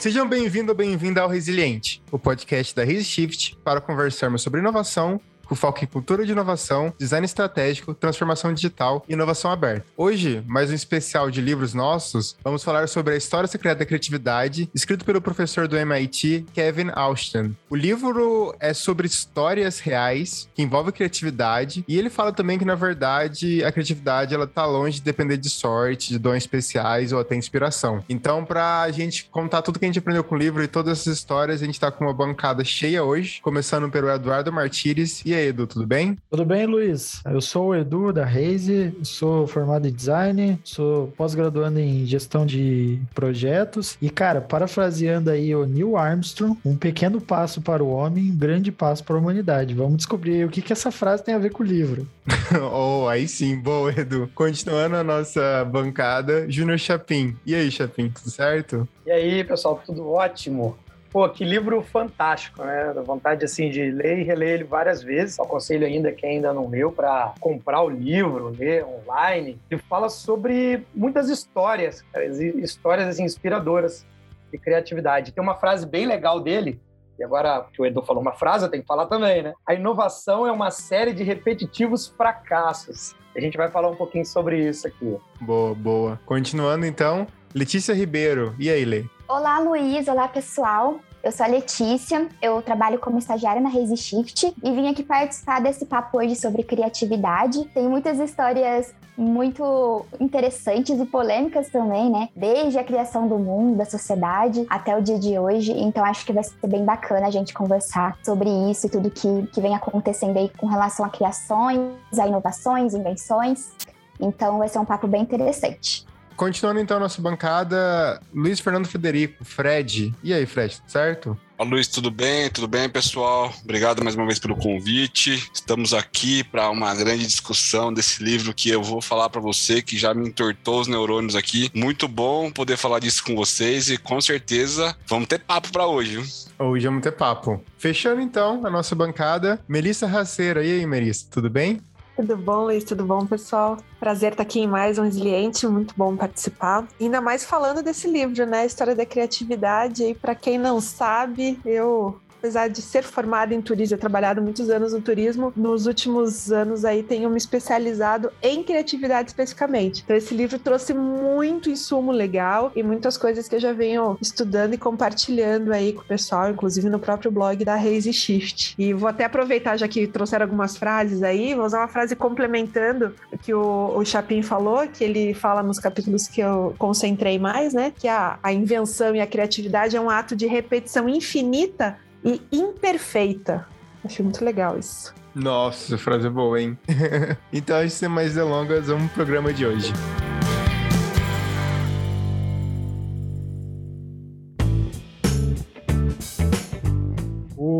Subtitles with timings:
[0.00, 5.20] Sejam bem-vindos bem-vinda ao Resiliente, o podcast da ResiShift para conversarmos sobre inovação,
[5.50, 9.84] com foco em cultura de inovação, design estratégico, transformação digital e inovação aberta.
[9.96, 14.70] Hoje, mais um especial de livros nossos, vamos falar sobre a História Secreta da Criatividade,
[14.72, 17.56] escrito pelo professor do MIT, Kevin Austin.
[17.68, 22.76] O livro é sobre histórias reais que envolvem criatividade e ele fala também que, na
[22.76, 27.34] verdade, a criatividade ela tá longe de depender de sorte, de dons especiais ou até
[27.34, 28.04] inspiração.
[28.08, 31.00] Então, para a gente contar tudo que a gente aprendeu com o livro e todas
[31.00, 35.22] essas histórias, a gente está com uma bancada cheia hoje, começando pelo Eduardo Martires.
[35.26, 36.16] E Edu, tudo bem?
[36.30, 37.20] Tudo bem, Luiz?
[37.24, 43.00] Eu sou o Edu da Raise, sou formado em design, sou pós-graduando em gestão de
[43.14, 48.36] projetos e, cara, parafraseando aí o Neil Armstrong, um pequeno passo para o homem, um
[48.36, 49.74] grande passo para a humanidade.
[49.74, 52.06] Vamos descobrir o que, que essa frase tem a ver com o livro.
[52.72, 54.30] oh, aí sim, boa, Edu.
[54.34, 57.36] Continuando a nossa bancada, Júnior Chapim.
[57.44, 58.88] E aí, Chapim, tudo certo?
[59.06, 60.76] E aí, pessoal, tudo ótimo?
[61.10, 62.92] Pô, que livro fantástico, né?
[62.94, 65.40] Dá vontade, assim, de ler e reler ele várias vezes.
[65.40, 69.58] Aconselho ainda quem ainda não leu para comprar o livro, ler online.
[69.68, 74.06] Ele fala sobre muitas histórias, cara, histórias, assim, inspiradoras
[74.52, 75.32] de criatividade.
[75.32, 76.80] Tem uma frase bem legal dele,
[77.18, 79.52] e agora que o Edu falou uma frase, eu tenho que falar também, né?
[79.66, 83.14] A inovação é uma série de repetitivos fracassos.
[83.36, 85.16] A gente vai falar um pouquinho sobre isso aqui.
[85.40, 86.20] Boa, boa.
[86.24, 88.54] Continuando então, Letícia Ribeiro.
[88.58, 89.04] E aí, Lê?
[89.30, 90.08] Olá, Luiz.
[90.08, 90.96] Olá, pessoal.
[91.22, 95.60] Eu sou a Letícia, eu trabalho como estagiária na Raise Shift e vim aqui participar
[95.60, 97.64] desse papo hoje sobre criatividade.
[97.66, 102.28] Tem muitas histórias muito interessantes e polêmicas também, né?
[102.34, 105.74] Desde a criação do mundo, da sociedade, até o dia de hoje.
[105.78, 109.46] Então acho que vai ser bem bacana a gente conversar sobre isso e tudo que,
[109.52, 113.70] que vem acontecendo aí com relação a criações, a inovações, invenções.
[114.18, 116.04] Então vai ser um papo bem interessante.
[116.40, 120.14] Continuando então a nossa bancada, Luiz Fernando Federico, Fred.
[120.24, 121.38] E aí, Fred, tudo certo?
[121.58, 122.48] Olá, Luiz, tudo bem?
[122.48, 123.52] Tudo bem, pessoal?
[123.62, 125.50] Obrigado mais uma vez pelo convite.
[125.52, 129.98] Estamos aqui para uma grande discussão desse livro que eu vou falar para você, que
[129.98, 131.70] já me entortou os neurônios aqui.
[131.74, 136.16] Muito bom poder falar disso com vocês e com certeza vamos ter papo para hoje.
[136.16, 136.24] Viu?
[136.58, 137.62] Hoje vamos ter papo.
[137.76, 140.64] Fechando então a nossa bancada, Melissa Raceira.
[140.64, 141.82] E aí, Melissa, tudo bem?
[142.20, 142.84] Tudo bom, Luiz?
[142.84, 143.78] Tudo bom, pessoal?
[143.98, 146.86] Prazer estar aqui em mais um Resiliente, muito bom participar.
[147.00, 148.66] Ainda mais falando desse livro, né?
[148.66, 150.04] História da criatividade.
[150.04, 154.94] E para quem não sabe, eu apesar de ser formada em turismo, trabalhado muitos anos
[154.94, 160.02] no turismo, nos últimos anos aí tenho me especializado em criatividade especificamente.
[160.02, 164.72] Então esse livro trouxe muito insumo legal e muitas coisas que eu já venho estudando
[164.72, 168.74] e compartilhando aí com o pessoal, inclusive no próprio blog da Raise Shift.
[168.78, 173.14] E vou até aproveitar, já que trouxeram algumas frases aí, vou usar uma frase complementando
[173.30, 177.74] o que o, o Chapin falou, que ele fala nos capítulos que eu concentrei mais,
[177.74, 177.92] né?
[177.98, 183.66] Que a, a invenção e a criatividade é um ato de repetição infinita e imperfeita.
[184.04, 185.14] Achei muito legal isso.
[185.34, 186.78] Nossa, frase boa, hein?
[187.52, 189.92] então, ser mais delongas, vamos pro programa de hoje.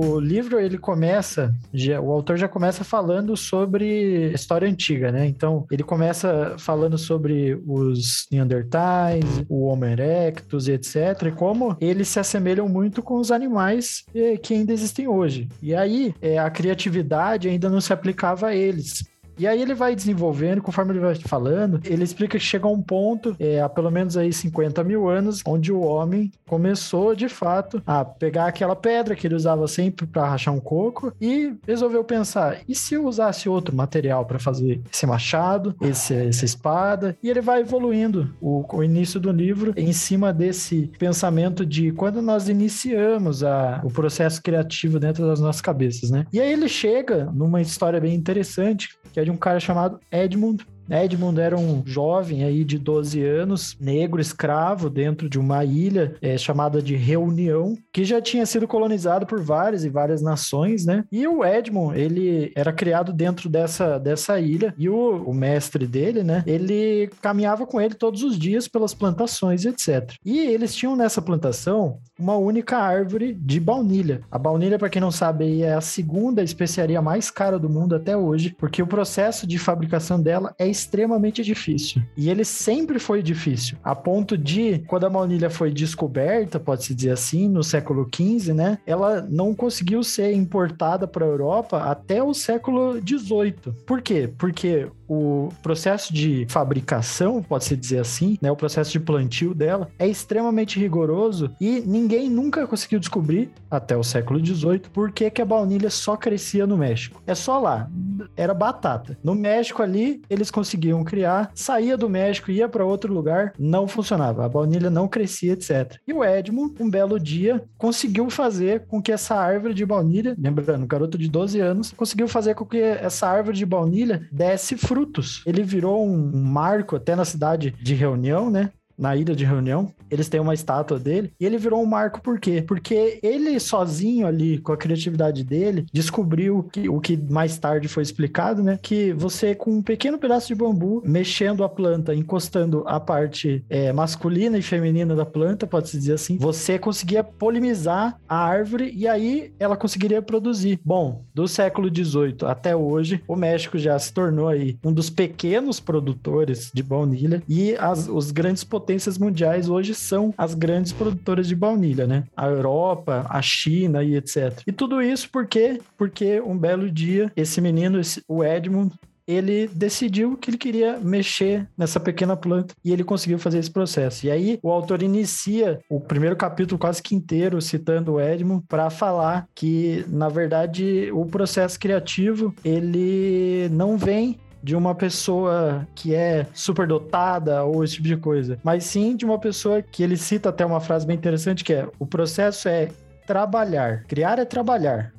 [0.00, 5.26] O livro ele começa, já, o autor já começa falando sobre história antiga, né?
[5.26, 11.26] Então ele começa falando sobre os Neandertais, o Homo erectus e etc.
[11.26, 15.48] E como eles se assemelham muito com os animais eh, que ainda existem hoje.
[15.62, 19.04] E aí é, a criatividade ainda não se aplicava a eles.
[19.40, 22.82] E aí ele vai desenvolvendo, conforme ele vai falando, ele explica que chega a um
[22.82, 27.82] ponto, é, há pelo menos aí 50 mil anos, onde o homem começou, de fato,
[27.86, 32.58] a pegar aquela pedra que ele usava sempre para rachar um coco e resolveu pensar,
[32.68, 37.16] e se eu usasse outro material para fazer esse machado, esse, essa espada?
[37.22, 42.20] E ele vai evoluindo o, o início do livro em cima desse pensamento de quando
[42.20, 46.26] nós iniciamos a, o processo criativo dentro das nossas cabeças, né?
[46.30, 50.66] E aí ele chega numa história bem interessante, que é de um cara chamado Edmund
[50.90, 56.36] Edmund era um jovem aí de 12 anos, negro, escravo, dentro de uma ilha é,
[56.36, 61.04] chamada de Reunião, que já tinha sido colonizado por várias e várias nações, né?
[61.10, 66.22] E o Edmund, ele era criado dentro dessa, dessa ilha, e o, o mestre dele,
[66.22, 66.42] né?
[66.46, 70.14] Ele caminhava com ele todos os dias pelas plantações, etc.
[70.24, 74.20] E eles tinham nessa plantação uma única árvore de baunilha.
[74.30, 78.16] A baunilha, para quem não sabe, é a segunda especiaria mais cara do mundo até
[78.16, 82.02] hoje, porque o processo de fabricação dela é extremamente difícil.
[82.16, 87.10] E ele sempre foi difícil, a ponto de, quando a baunilha foi descoberta, pode-se dizer
[87.10, 88.78] assim, no século XV, né?
[88.86, 93.74] Ela não conseguiu ser importada para a Europa até o século XVIII.
[93.86, 94.32] Por quê?
[94.38, 100.06] Porque o processo de fabricação, pode-se dizer assim, né, o processo de plantio dela é
[100.06, 105.44] extremamente rigoroso e ninguém nunca conseguiu descobrir, até o século XVIII, por que, que a
[105.44, 107.20] baunilha só crescia no México.
[107.26, 107.90] É só lá,
[108.36, 109.18] era batata.
[109.24, 114.44] No México ali, eles conseguiam criar, saía do México, ia para outro lugar, não funcionava,
[114.44, 115.98] a baunilha não crescia, etc.
[116.06, 120.86] E o Edmund, um belo dia, conseguiu fazer com que essa árvore de baunilha, lembrando,
[120.86, 125.42] garoto de 12 anos, conseguiu fazer com que essa árvore de baunilha desse fruto frutos.
[125.46, 128.70] Ele virou um marco até na cidade de reunião, né?
[129.00, 129.92] Na ilha de reunião.
[130.10, 132.62] Eles têm uma estátua dele e ele virou um marco por quê?
[132.66, 138.02] Porque ele sozinho ali, com a criatividade dele, descobriu que, o que mais tarde foi
[138.02, 138.78] explicado, né?
[138.82, 143.92] Que você, com um pequeno pedaço de bambu, mexendo a planta, encostando a parte é,
[143.92, 149.52] masculina e feminina da planta, pode-se dizer assim, você conseguia polinizar a árvore e aí
[149.58, 150.80] ela conseguiria produzir.
[150.84, 155.78] Bom, do século XVIII até hoje, o México já se tornou aí um dos pequenos
[155.78, 161.46] produtores de baunilha e as, os grandes potências potências mundiais hoje são as grandes produtoras
[161.46, 162.24] de baunilha, né?
[162.36, 164.60] A Europa, a China e etc.
[164.66, 165.80] E tudo isso por quê?
[165.96, 168.92] Porque um belo dia, esse menino, esse, o Edmund,
[169.28, 174.26] ele decidiu que ele queria mexer nessa pequena planta e ele conseguiu fazer esse processo.
[174.26, 178.90] E aí o autor inicia o primeiro capítulo quase que inteiro citando o Edmund para
[178.90, 186.46] falar que na verdade o processo criativo ele não vem de uma pessoa que é
[186.52, 190.64] superdotada ou esse tipo de coisa, mas sim de uma pessoa que ele cita até
[190.64, 192.90] uma frase bem interessante que é: o processo é
[193.26, 195.12] trabalhar, criar é trabalhar,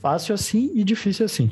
[0.00, 1.48] fácil assim e difícil assim.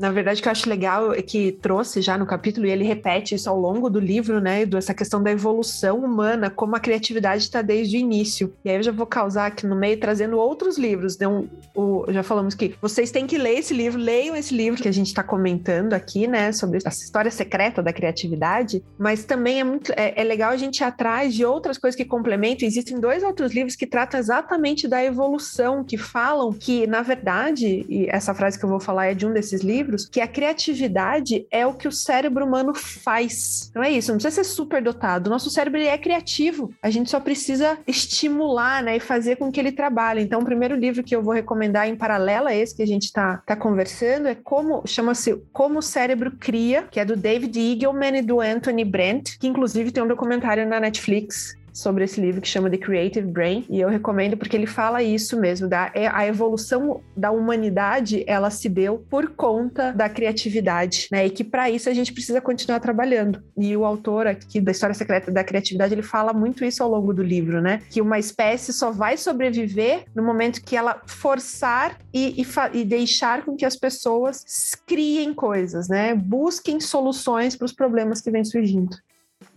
[0.00, 2.84] Na verdade, o que eu acho legal é que trouxe já no capítulo, e ele
[2.84, 4.66] repete isso ao longo do livro, né?
[4.74, 8.54] Essa questão da evolução humana, como a criatividade está desde o início.
[8.64, 11.18] E aí eu já vou causar aqui no meio, trazendo outros livros.
[11.18, 11.26] Né?
[11.74, 14.92] o, já falamos que vocês têm que ler esse livro, leiam esse livro que a
[14.92, 16.50] gente está comentando aqui, né?
[16.50, 18.82] Sobre essa história secreta da criatividade.
[18.98, 22.06] Mas também é muito é, é legal a gente ir atrás de outras coisas que
[22.06, 22.66] complementam.
[22.66, 28.06] Existem dois outros livros que tratam exatamente da evolução, que falam que, na verdade, e
[28.08, 31.46] essa frase que eu vou falar é de um desses livros livros, que a criatividade
[31.50, 33.68] é o que o cérebro humano faz.
[33.70, 35.26] Então é isso, não precisa ser super dotado.
[35.26, 36.72] O nosso cérebro é criativo.
[36.82, 40.22] A gente só precisa estimular, né, e fazer com que ele trabalhe.
[40.22, 43.04] Então, o primeiro livro que eu vou recomendar em paralelo a esse que a gente
[43.04, 48.18] está tá conversando é como chama-se Como o Cérebro Cria, que é do David Eagleman
[48.18, 52.48] e do Anthony Brent, que inclusive tem um documentário na Netflix sobre esse livro que
[52.48, 56.26] chama The Creative Brain e eu recomendo porque ele fala isso mesmo da é, a
[56.26, 61.88] evolução da humanidade ela se deu por conta da criatividade né e que para isso
[61.88, 63.42] a gente precisa continuar trabalhando.
[63.56, 67.12] E o autor aqui da história secreta da criatividade ele fala muito isso ao longo
[67.12, 72.40] do livro né que uma espécie só vai sobreviver no momento que ela forçar e,
[72.40, 74.44] e, e deixar com que as pessoas
[74.86, 78.96] criem coisas né busquem soluções para os problemas que vêm surgindo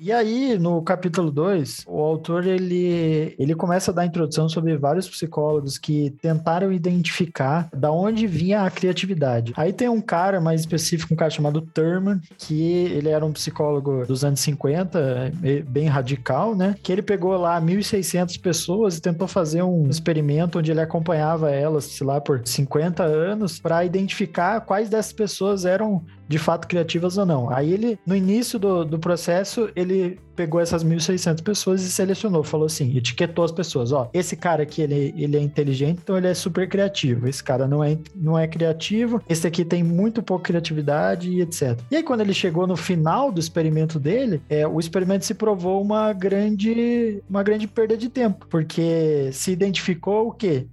[0.03, 5.07] e aí, no capítulo 2, o autor ele, ele começa a dar introdução sobre vários
[5.07, 9.53] psicólogos que tentaram identificar da onde vinha a criatividade.
[9.55, 14.05] Aí tem um cara mais específico, um cara chamado Thurman, que ele era um psicólogo
[14.05, 15.31] dos anos 50,
[15.69, 16.75] bem radical, né?
[16.83, 21.85] Que ele pegou lá 1.600 pessoas e tentou fazer um experimento onde ele acompanhava elas,
[21.85, 27.25] sei lá, por 50 anos, para identificar quais dessas pessoas eram de fato criativas ou
[27.25, 27.49] não.
[27.49, 29.92] Aí ele, no início do, do processo, ele
[30.35, 34.81] pegou essas 1.600 pessoas e selecionou, falou assim, etiquetou as pessoas, ó, esse cara aqui,
[34.81, 38.47] ele, ele é inteligente, então ele é super criativo, esse cara não é, não é
[38.47, 41.79] criativo, esse aqui tem muito pouca criatividade e etc.
[41.91, 45.81] E aí quando ele chegou no final do experimento dele, é, o experimento se provou
[45.81, 50.65] uma grande, uma grande perda de tempo, porque se identificou o quê?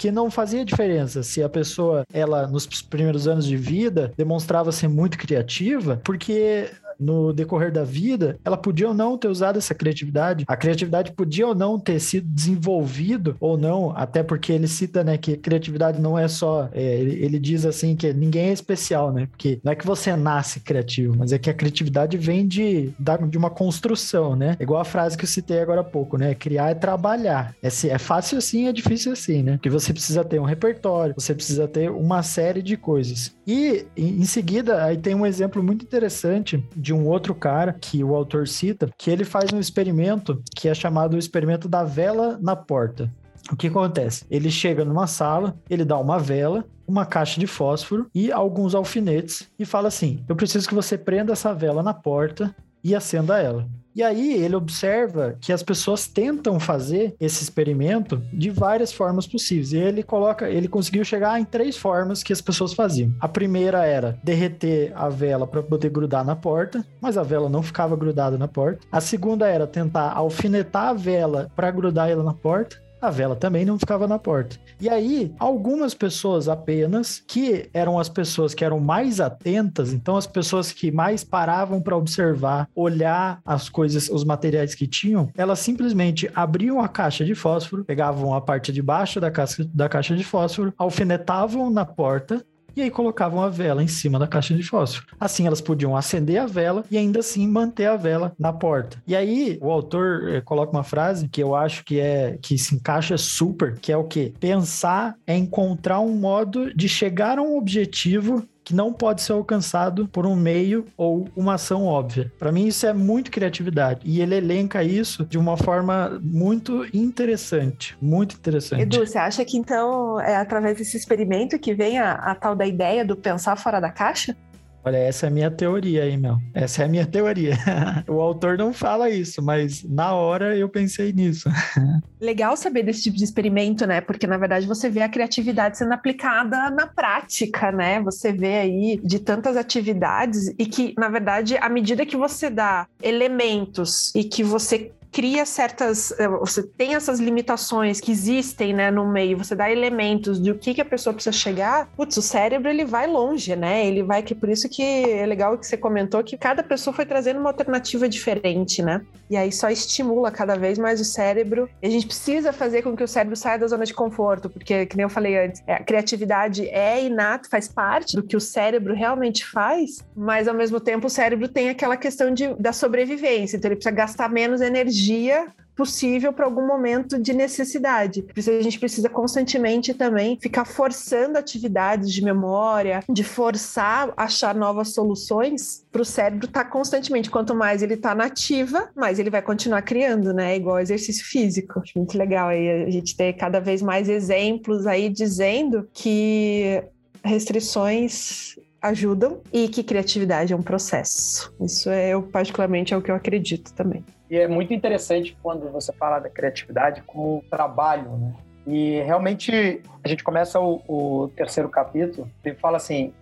[0.00, 4.88] que não fazia diferença se a pessoa, ela, nos primeiros anos de vida, demonstrava ser
[4.88, 6.70] muito criativa, porque
[7.00, 10.44] no decorrer da vida, ela podia ou não ter usado essa criatividade.
[10.46, 15.16] A criatividade podia ou não ter sido desenvolvido ou não, até porque ele cita, né,
[15.16, 19.26] que criatividade não é só, é, ele, ele, diz assim que ninguém é especial, né?
[19.30, 22.92] Porque não é que você nasce criativo, mas é que a criatividade vem de,
[23.28, 24.56] de uma construção, né?
[24.60, 26.34] Igual a frase que eu citei agora há pouco, né?
[26.34, 27.54] Criar é trabalhar.
[27.62, 29.52] É, é fácil assim, é difícil assim, né?
[29.52, 33.34] Porque você precisa ter um repertório, você precisa ter uma série de coisas.
[33.46, 38.02] E em seguida, aí tem um exemplo muito interessante de de um outro cara que
[38.02, 42.36] o autor cita, que ele faz um experimento que é chamado o experimento da vela
[42.42, 43.08] na porta.
[43.52, 44.24] O que acontece?
[44.28, 49.48] Ele chega numa sala, ele dá uma vela, uma caixa de fósforo e alguns alfinetes
[49.56, 53.68] e fala assim: Eu preciso que você prenda essa vela na porta e acenda ela.
[53.94, 59.72] E aí ele observa que as pessoas tentam fazer esse experimento de várias formas possíveis.
[59.72, 63.12] E ele coloca, ele conseguiu chegar em três formas que as pessoas faziam.
[63.20, 67.62] A primeira era derreter a vela para poder grudar na porta, mas a vela não
[67.62, 68.86] ficava grudada na porta.
[68.92, 73.64] A segunda era tentar alfinetar a vela para grudar ela na porta a vela também
[73.64, 74.56] não ficava na porta.
[74.80, 80.26] E aí, algumas pessoas apenas, que eram as pessoas que eram mais atentas, então as
[80.26, 86.30] pessoas que mais paravam para observar, olhar as coisas, os materiais que tinham, elas simplesmente
[86.34, 90.24] abriam a caixa de fósforo, pegavam a parte de baixo da caixa, da caixa de
[90.24, 92.44] fósforo, alfinetavam na porta
[92.80, 95.06] e aí colocavam a vela em cima da caixa de fósforo.
[95.20, 99.02] Assim elas podiam acender a vela e ainda assim manter a vela na porta.
[99.06, 102.74] E aí o autor eh, coloca uma frase que eu acho que é que se
[102.74, 107.56] encaixa super, que é o que pensar é encontrar um modo de chegar a um
[107.56, 112.32] objetivo que não pode ser alcançado por um meio ou uma ação óbvia.
[112.38, 114.00] Para mim, isso é muito criatividade.
[114.04, 117.98] E ele elenca isso de uma forma muito interessante.
[118.00, 118.82] Muito interessante.
[118.82, 122.64] Edu, você acha que então é através desse experimento que vem a, a tal da
[122.64, 124.36] ideia do pensar fora da caixa?
[124.82, 126.38] Olha, essa é a minha teoria aí, meu.
[126.54, 127.54] Essa é a minha teoria.
[128.08, 131.50] o autor não fala isso, mas na hora eu pensei nisso.
[132.20, 134.00] Legal saber desse tipo de experimento, né?
[134.00, 138.00] Porque na verdade você vê a criatividade sendo aplicada na prática, né?
[138.02, 142.86] Você vê aí de tantas atividades e que, na verdade, à medida que você dá
[143.02, 146.12] elementos e que você cria certas.
[146.18, 150.58] Eh, você tem essas limitações que existem né, no meio, você dá elementos de o
[150.58, 153.86] que, que a pessoa precisa chegar, putz, o cérebro ele vai longe, né?
[153.86, 157.04] Ele vai que por isso que é legal que você comentou que cada pessoa foi
[157.06, 159.02] trazendo uma alternativa diferente, né?
[159.28, 161.68] E aí só estimula cada vez mais o cérebro.
[161.82, 164.86] E a gente precisa fazer com que o cérebro saia da zona de conforto, porque,
[164.86, 168.40] que nem eu falei antes, é, a criatividade é inato, faz parte do que o
[168.40, 173.56] cérebro realmente faz, mas ao mesmo tempo o cérebro tem aquela questão de, da sobrevivência,
[173.56, 178.20] então ele precisa gastar menos energia energia possível para algum momento de necessidade.
[178.20, 184.54] Por isso a gente precisa constantemente também ficar forçando atividades de memória, de forçar achar
[184.54, 187.30] novas soluções para o cérebro estar tá constantemente.
[187.30, 190.54] Quanto mais ele está nativa, mais ele vai continuar criando, né?
[190.54, 191.80] Igual exercício físico.
[191.80, 196.82] Acho muito legal aí a gente ter cada vez mais exemplos aí dizendo que
[197.24, 201.54] restrições ajudam e que criatividade é um processo.
[201.58, 204.04] Isso é eu particularmente é o que eu acredito também.
[204.30, 208.34] E é muito interessante quando você fala da criatividade como um trabalho, né?
[208.66, 213.12] E realmente a gente começa o, o terceiro capítulo e fala assim,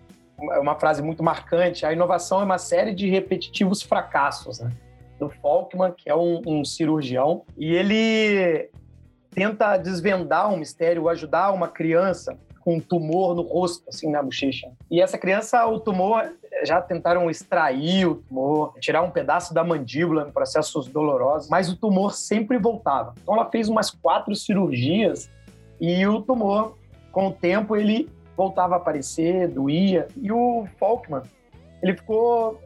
[0.51, 4.71] é uma frase muito marcante: a inovação é uma série de repetitivos fracassos, né?
[5.17, 8.69] Do Falkman, que é um, um cirurgião, e ele
[9.31, 14.69] tenta desvendar um mistério, ajudar uma criança com um tumor no rosto, assim, na bochecha.
[14.91, 20.27] E essa criança, o tumor, já tentaram extrair o tumor, tirar um pedaço da mandíbula
[20.27, 23.13] em processos dolorosos, mas o tumor sempre voltava.
[23.21, 25.29] Então ela fez umas quatro cirurgias
[25.79, 26.77] e o tumor,
[27.11, 30.07] com o tempo, ele voltava a aparecer, doía.
[30.15, 31.23] E o Falkman,
[31.81, 32.61] ele ficou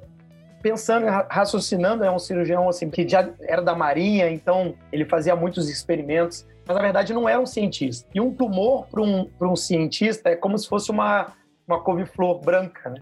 [0.62, 5.70] pensando, raciocinando, é um cirurgião assim que já era da marinha, então ele fazia muitos
[5.70, 8.08] experimentos mas na verdade não era um cientista.
[8.14, 11.34] E um tumor para um, um cientista é como se fosse uma,
[11.68, 13.02] uma couve-flor branca, né?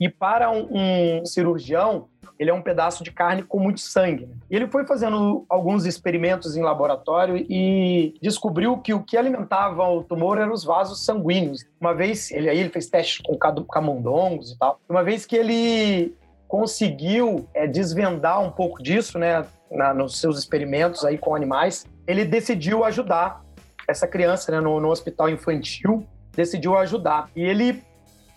[0.00, 4.26] E para um, um, cirurgião, ele é um pedaço de carne com muito sangue.
[4.26, 4.34] Né?
[4.50, 10.38] Ele foi fazendo alguns experimentos em laboratório e descobriu que o que alimentava o tumor
[10.38, 11.64] eram os vasos sanguíneos.
[11.80, 14.78] Uma vez, ele aí ele fez testes com camundongos e tal.
[14.88, 16.14] Uma vez que ele
[16.46, 22.24] conseguiu é, desvendar um pouco disso, né, na, nos seus experimentos aí com animais, ele
[22.24, 23.44] decidiu ajudar
[23.88, 27.30] essa criança né, no, no hospital infantil, decidiu ajudar.
[27.34, 27.82] E ele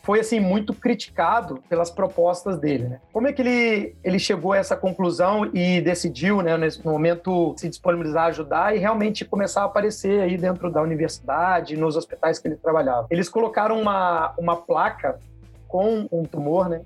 [0.01, 2.88] foi assim muito criticado pelas propostas dele.
[2.88, 3.01] Né?
[3.12, 7.70] Como é que ele, ele chegou a essa conclusão e decidiu, né, nesse momento, se
[7.70, 12.48] disponibilizar a ajudar e realmente começar a aparecer aí dentro da universidade, nos hospitais que
[12.48, 13.08] ele trabalhava?
[13.10, 15.20] Eles colocaram uma, uma placa
[15.68, 16.82] com um tumor, né?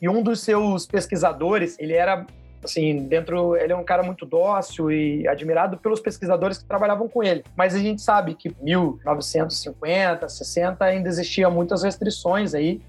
[0.00, 2.24] E um dos seus pesquisadores, ele era
[2.62, 7.22] assim, dentro, ele é um cara muito dócil e admirado pelos pesquisadores que trabalhavam com
[7.22, 7.44] ele.
[7.56, 12.80] Mas a gente sabe que 1950, 60 ainda existia muitas restrições aí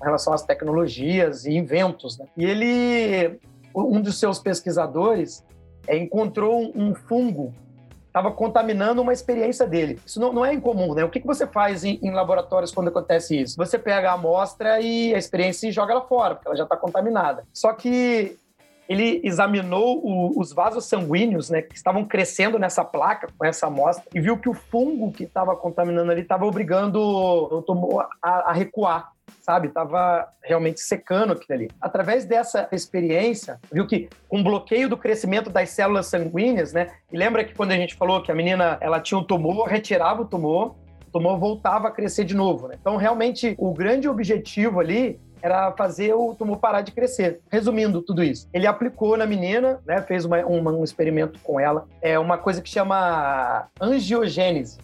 [0.00, 2.26] em relação às tecnologias e inventos, né?
[2.36, 3.38] E ele,
[3.74, 5.44] um dos seus pesquisadores,
[5.86, 7.52] é, encontrou um fungo
[8.14, 9.98] estava contaminando uma experiência dele.
[10.06, 11.02] Isso não, não é incomum, né?
[11.02, 13.56] O que, que você faz em, em, laboratórios quando acontece isso?
[13.56, 16.76] Você pega a amostra e a experiência e joga ela fora, porque ela já está
[16.76, 17.44] contaminada.
[17.52, 18.38] Só que
[18.88, 24.04] ele examinou o, os vasos sanguíneos, né, que estavam crescendo nessa placa, com essa amostra,
[24.14, 28.52] e viu que o fungo que estava contaminando ali estava obrigando o tumor a, a
[28.52, 29.68] recuar sabe?
[29.68, 31.70] Tava realmente secando aquilo ali.
[31.80, 36.88] Através dessa experiência, viu que com um bloqueio do crescimento das células sanguíneas, né?
[37.12, 40.22] E lembra que quando a gente falou que a menina ela tinha um tumor, retirava
[40.22, 40.76] o tumor,
[41.06, 42.76] o tumor voltava a crescer de novo, né?
[42.80, 47.40] Então, realmente, o grande objetivo ali era fazer o tumor parar de crescer.
[47.52, 51.86] Resumindo tudo isso, ele aplicou na menina, né, fez uma, uma, um experimento com ela,
[52.00, 54.78] é uma coisa que chama angiogênese,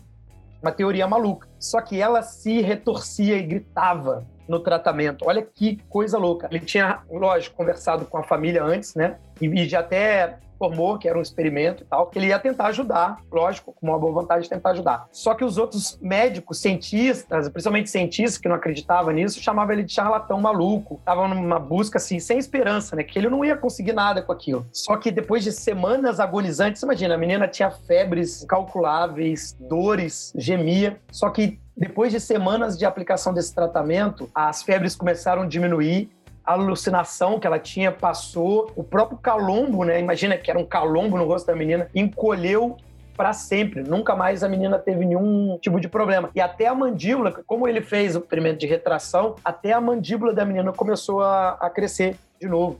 [0.62, 1.48] uma teoria maluca.
[1.58, 5.24] Só que ela se retorcia e gritava no tratamento.
[5.26, 6.48] Olha que coisa louca.
[6.50, 9.16] Ele tinha, lógico, conversado com a família antes, né?
[9.40, 12.66] E, e já até informou que era um experimento e tal, que ele ia tentar
[12.66, 15.06] ajudar, lógico, com uma boa vontade de tentar ajudar.
[15.10, 19.92] Só que os outros médicos, cientistas, principalmente cientistas que não acreditavam nisso, chamavam ele de
[19.92, 20.96] charlatão maluco.
[20.96, 23.02] Estavam numa busca assim, sem esperança, né?
[23.02, 24.66] Que ele não ia conseguir nada com aquilo.
[24.70, 31.30] Só que depois de semanas agonizantes, imagina, a menina tinha febres calculáveis, dores, gemia, só
[31.30, 36.10] que depois de semanas de aplicação desse tratamento, as febres começaram a diminuir,
[36.44, 39.98] a alucinação que ela tinha passou, o próprio calombo, né?
[39.98, 42.76] Imagina que era um calombo no rosto da menina, encolheu
[43.16, 43.82] para sempre.
[43.82, 46.28] Nunca mais a menina teve nenhum tipo de problema.
[46.34, 50.44] E até a mandíbula, como ele fez o experimento de retração, até a mandíbula da
[50.44, 52.78] menina começou a, a crescer de novo.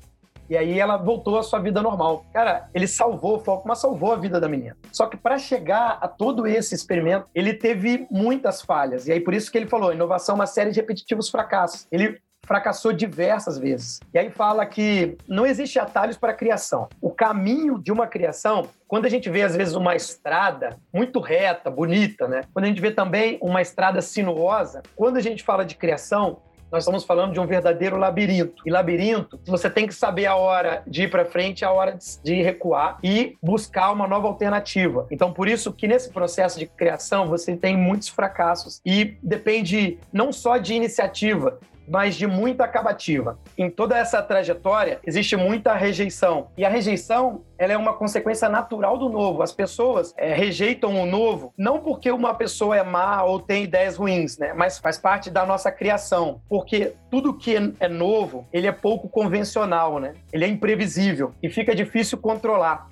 [0.50, 2.26] E aí ela voltou à sua vida normal.
[2.32, 4.76] Cara, ele salvou o foco, mas salvou a vida da menina.
[4.90, 9.06] Só que para chegar a todo esse experimento, ele teve muitas falhas.
[9.06, 11.86] E aí por isso que ele falou, inovação é uma série de repetitivos fracassos.
[11.92, 14.00] Ele fracassou diversas vezes.
[14.12, 16.88] E aí fala que não existe atalhos para a criação.
[17.00, 21.70] O caminho de uma criação, quando a gente vê às vezes uma estrada muito reta,
[21.70, 22.42] bonita, né?
[22.52, 26.84] Quando a gente vê também uma estrada sinuosa, quando a gente fala de criação, nós
[26.84, 28.62] estamos falando de um verdadeiro labirinto.
[28.64, 32.42] E labirinto, você tem que saber a hora de ir para frente, a hora de
[32.42, 35.06] recuar e buscar uma nova alternativa.
[35.10, 40.32] Então, por isso que nesse processo de criação você tem muitos fracassos e depende não
[40.32, 41.58] só de iniciativa,
[41.90, 43.38] mas de muita acabativa.
[43.58, 46.48] Em toda essa trajetória, existe muita rejeição.
[46.56, 49.42] E a rejeição ela é uma consequência natural do novo.
[49.42, 53.96] As pessoas é, rejeitam o novo não porque uma pessoa é má ou tem ideias
[53.96, 54.54] ruins, né?
[54.54, 56.40] Mas faz parte da nossa criação.
[56.48, 60.14] Porque tudo que é novo, ele é pouco convencional, né?
[60.32, 62.88] Ele é imprevisível e fica difícil controlar.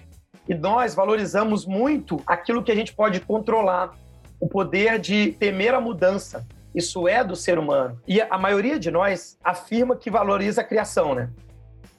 [0.48, 3.92] E nós valorizamos muito aquilo que a gente pode controlar,
[4.40, 6.46] o poder de temer a mudança.
[6.74, 8.00] Isso é do ser humano.
[8.06, 11.30] E a maioria de nós afirma que valoriza a criação, né?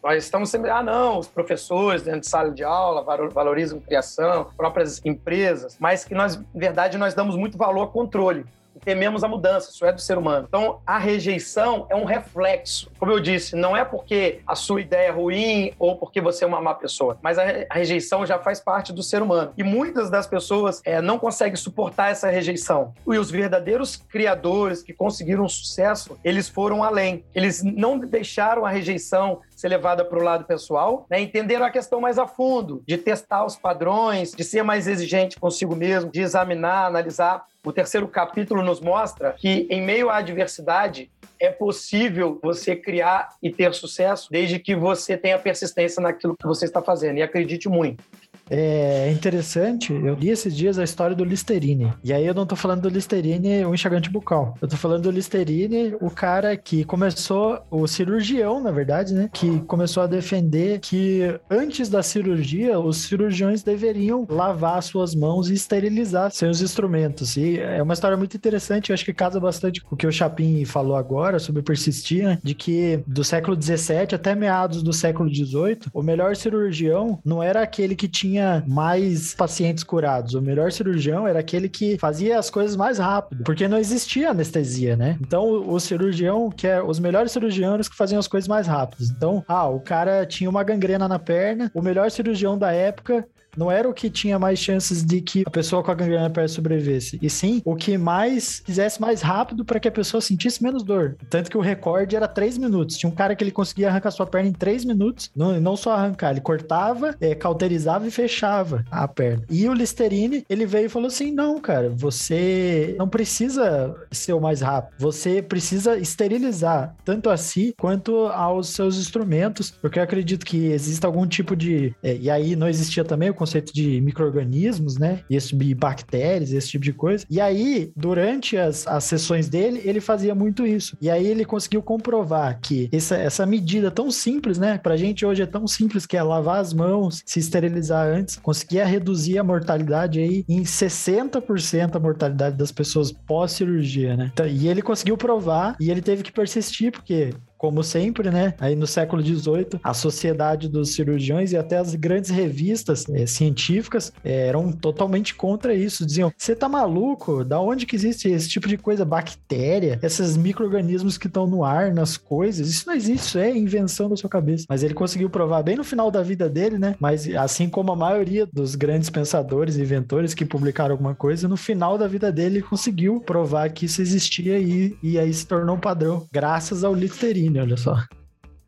[0.01, 5.01] Nós estamos sempre, ah, não, os professores dentro de sala de aula valorizam criação, próprias
[5.03, 8.45] empresas, mas que nós, na verdade, nós damos muito valor ao controle
[8.79, 10.45] tememos a mudança, isso é do ser humano.
[10.47, 12.91] Então, a rejeição é um reflexo.
[12.97, 16.47] Como eu disse, não é porque a sua ideia é ruim ou porque você é
[16.47, 19.53] uma má pessoa, mas a, rejeição já faz parte do ser humano.
[19.57, 22.93] E muitas das pessoas é, não conseguem suportar essa rejeição.
[23.07, 27.23] E os verdadeiros criadores que conseguiram sucesso, eles foram além.
[27.33, 31.19] Eles não deixaram a rejeição ser levada para o lado pessoal, né?
[31.19, 35.76] entenderam a questão mais a fundo, de testar os padrões, de ser mais exigente consigo
[35.76, 37.43] mesmo, de examinar, analisar.
[37.65, 43.52] O terceiro capítulo nos mostra que, em meio à adversidade, é possível você criar e
[43.52, 47.17] ter sucesso desde que você tenha persistência naquilo que você está fazendo.
[47.17, 48.02] E acredite muito.
[48.49, 51.93] É interessante, eu li esses dias a história do Listerine.
[52.03, 54.55] E aí eu não tô falando do Listerine, o enxagante bucal.
[54.62, 59.29] Eu tô falando do Listerine, o cara que começou, o cirurgião, na verdade, né?
[59.31, 65.53] Que começou a defender que antes da cirurgia, os cirurgiões deveriam lavar suas mãos e
[65.53, 67.38] esterilizar seus instrumentos.
[67.38, 70.12] E é uma história muito interessante, eu acho que casa bastante com o que o
[70.12, 72.39] Chapin falou agora sobre persistir, né?
[72.43, 77.62] de que do século 17 até meados do século 18, o melhor cirurgião não era
[77.62, 80.34] aquele que tinha tinha mais pacientes curados.
[80.34, 84.95] O melhor cirurgião era aquele que fazia as coisas mais rápido, porque não existia anestesia,
[84.95, 85.17] né?
[85.21, 89.10] Então, o, o cirurgião, que é os melhores cirurgiões que faziam as coisas mais rápidas.
[89.10, 93.71] Então, ah, o cara tinha uma gangrena na perna, o melhor cirurgião da época não
[93.71, 96.47] era o que tinha mais chances de que a pessoa com a gangrena na perna
[96.47, 100.83] sobrevivesse, e sim o que mais fizesse mais rápido para que a pessoa sentisse menos
[100.83, 101.15] dor.
[101.29, 102.97] Tanto que o recorde era 3 minutos.
[102.97, 105.93] Tinha um cara que ele conseguia arrancar sua perna em 3 minutos, não, não só
[105.93, 109.43] arrancar, ele cortava, é, cauterizava e fechava a perna.
[109.49, 114.41] E o Listerine, ele veio e falou assim: não, cara, você não precisa ser o
[114.41, 120.45] mais rápido, você precisa esterilizar tanto a si quanto aos seus instrumentos, porque eu acredito
[120.45, 121.93] que existe algum tipo de.
[122.03, 125.21] É, e aí não existia também o conceito de micro-organismos, né?
[125.30, 127.25] Esse de bactérias, esse tipo de coisa.
[127.30, 130.97] E aí, durante as, as sessões dele, ele fazia muito isso.
[131.02, 134.78] E aí ele conseguiu comprovar que essa, essa medida tão simples, né?
[134.78, 138.86] Pra gente hoje é tão simples que é lavar as mãos, se esterilizar antes, conseguia
[138.86, 144.32] reduzir a mortalidade aí em 60% a mortalidade das pessoas pós-cirurgia, né?
[144.34, 148.54] Então, e ele conseguiu provar e ele teve que persistir, porque como sempre, né?
[148.58, 154.13] Aí no século XVIII, a sociedade dos cirurgiões e até as grandes revistas é, científicas
[154.24, 156.06] é, eram totalmente contra isso.
[156.06, 157.43] Diziam: você tá maluco?
[157.43, 159.04] Da onde que existe esse tipo de coisa?
[159.04, 162.69] Bactéria, esses micro-organismos que estão no ar, nas coisas.
[162.69, 164.65] Isso não existe, isso é invenção da sua cabeça.
[164.69, 166.95] Mas ele conseguiu provar bem no final da vida dele, né?
[166.98, 171.58] Mas assim como a maioria dos grandes pensadores e inventores que publicaram alguma coisa, no
[171.58, 175.76] final da vida dele ele conseguiu provar que isso existia e, e aí se tornou
[175.76, 177.95] um padrão, graças ao Listerine olha só.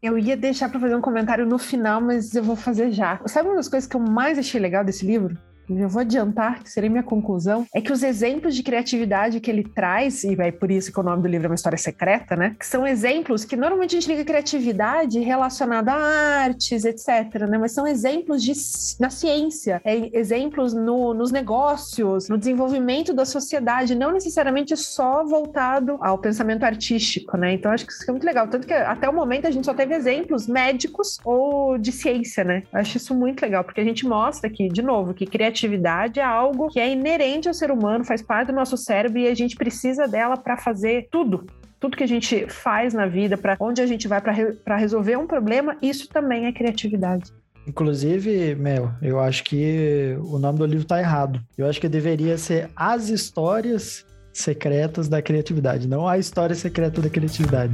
[0.02, 3.22] Eu ia deixar para fazer um comentário no final, mas eu vou fazer já.
[3.28, 5.38] Sabe uma das coisas que eu mais achei legal desse livro?
[5.78, 9.64] Eu vou adiantar, que seria minha conclusão, é que os exemplos de criatividade que ele
[9.64, 12.56] traz, e é por isso que o nome do livro é uma história secreta, né?
[12.60, 17.58] Que são exemplos que normalmente a gente liga criatividade relacionada a artes, etc, né?
[17.58, 18.54] Mas são exemplos de,
[19.00, 25.98] na ciência, é, exemplos no, nos negócios, no desenvolvimento da sociedade, não necessariamente só voltado
[26.02, 27.54] ao pensamento artístico, né?
[27.54, 28.48] Então acho que isso é muito legal.
[28.48, 32.64] Tanto que até o momento a gente só teve exemplos médicos ou de ciência, né?
[32.74, 36.24] Acho isso muito legal, porque a gente mostra aqui, de novo, que criatividade criatividade é
[36.24, 39.56] algo que é inerente ao ser humano, faz parte do nosso cérebro e a gente
[39.56, 41.46] precisa dela para fazer tudo
[41.80, 45.16] tudo que a gente faz na vida, para onde a gente vai para re resolver
[45.18, 47.34] um problema, isso também é criatividade.
[47.66, 51.42] Inclusive, Mel, eu acho que o nome do livro tá errado.
[51.58, 57.10] Eu acho que deveria ser As Histórias Secretas da Criatividade, não a História Secreta da
[57.10, 57.74] Criatividade.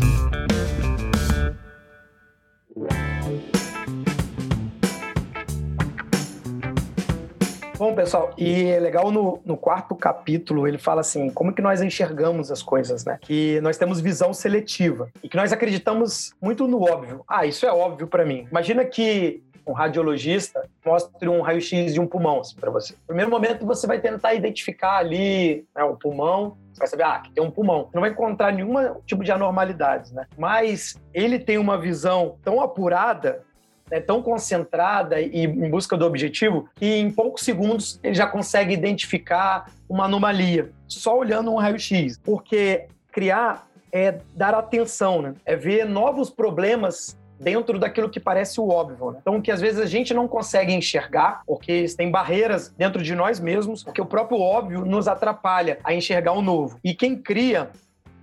[7.78, 11.80] Bom, pessoal, e é legal no, no quarto capítulo, ele fala assim, como que nós
[11.80, 13.20] enxergamos as coisas, né?
[13.22, 17.24] Que nós temos visão seletiva e que nós acreditamos muito no óbvio.
[17.28, 18.48] Ah, isso é óbvio para mim.
[18.50, 22.94] Imagina que um radiologista mostre um raio-x de um pulmão assim, para você.
[22.94, 27.22] No primeiro momento, você vai tentar identificar ali né, o pulmão, você vai saber, ah,
[27.34, 27.84] tem um pulmão.
[27.86, 28.74] Você não vai encontrar nenhum
[29.06, 30.26] tipo de anormalidades, né?
[30.38, 33.44] Mas ele tem uma visão tão apurada
[33.89, 38.73] é tão concentrada e em busca do objetivo que em poucos segundos ele já consegue
[38.73, 42.19] identificar uma anomalia só olhando um raio-x.
[42.23, 45.34] Porque criar é dar atenção, né?
[45.45, 49.12] é ver novos problemas dentro daquilo que parece o óbvio.
[49.12, 49.19] Né?
[49.21, 53.39] Então, que às vezes a gente não consegue enxergar, porque tem barreiras dentro de nós
[53.39, 56.80] mesmos, porque o próprio óbvio nos atrapalha a enxergar o novo.
[56.84, 57.69] E quem cria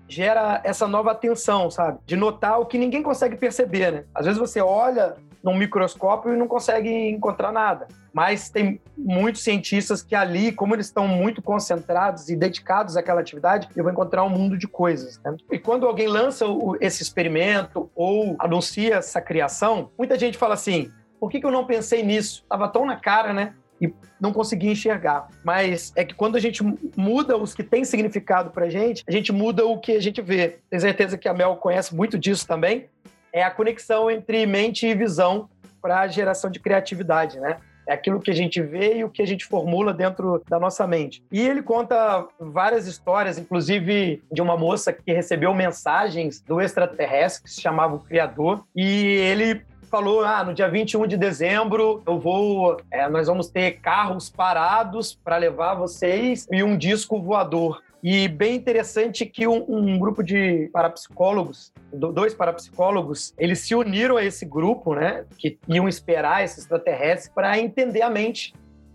[0.08, 1.98] gera essa nova atenção, sabe?
[2.04, 4.04] De notar o que ninguém consegue perceber, né?
[4.14, 5.14] Às vezes você olha
[5.44, 7.86] num microscópio e não consegue encontrar nada.
[8.12, 13.68] Mas tem muitos cientistas que ali, como eles estão muito concentrados e dedicados àquela atividade,
[13.76, 15.20] eu vou encontrar um mundo de coisas.
[15.22, 15.36] Né?
[15.52, 16.46] E quando alguém lança
[16.80, 22.02] esse experimento ou anuncia essa criação, muita gente fala assim: por que, eu não pensei
[22.02, 22.42] nisso?
[22.48, 23.54] Tava tão na cara, né?
[23.80, 25.28] e não conseguia enxergar.
[25.44, 26.62] Mas é que quando a gente
[26.96, 30.60] muda os que têm significado pra gente, a gente muda o que a gente vê.
[30.70, 32.88] Tenho certeza que a Mel conhece muito disso também
[33.34, 35.48] é a conexão entre mente e visão
[35.82, 37.56] para a geração de criatividade, né?
[37.86, 40.86] É aquilo que a gente vê e o que a gente formula dentro da nossa
[40.86, 41.22] mente.
[41.30, 47.50] E ele conta várias histórias, inclusive de uma moça que recebeu mensagens do extraterrestre, que
[47.50, 52.80] se chamava o Criador, e ele falou: ah, no dia 21 de dezembro eu vou.
[52.90, 57.82] É, nós vamos ter carros parados para levar vocês e um disco voador.
[58.06, 64.22] E bem interessante que um, um, grupo de parapsicólogos, dois parapsicólogos, eles se uniram a
[64.22, 65.24] esse grupo, né?
[65.38, 68.52] Que iam esperar esse extraterrestre para entender a mente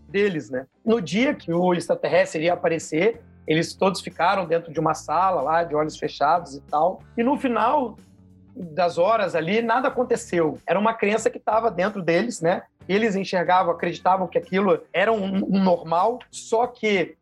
[0.08, 0.68] deles, né?
[0.86, 5.64] No dia que o extraterrestre iria aparecer, eles todos ficaram dentro de uma sala lá,
[5.64, 7.02] de olhos fechados e tal.
[7.18, 7.98] E no final
[8.56, 10.60] das horas ali, nada aconteceu.
[10.68, 12.62] Era uma crença que estava dentro deles, né?
[12.88, 17.18] Eles enxergavam, acreditavam que aquilo era um, um normal, só que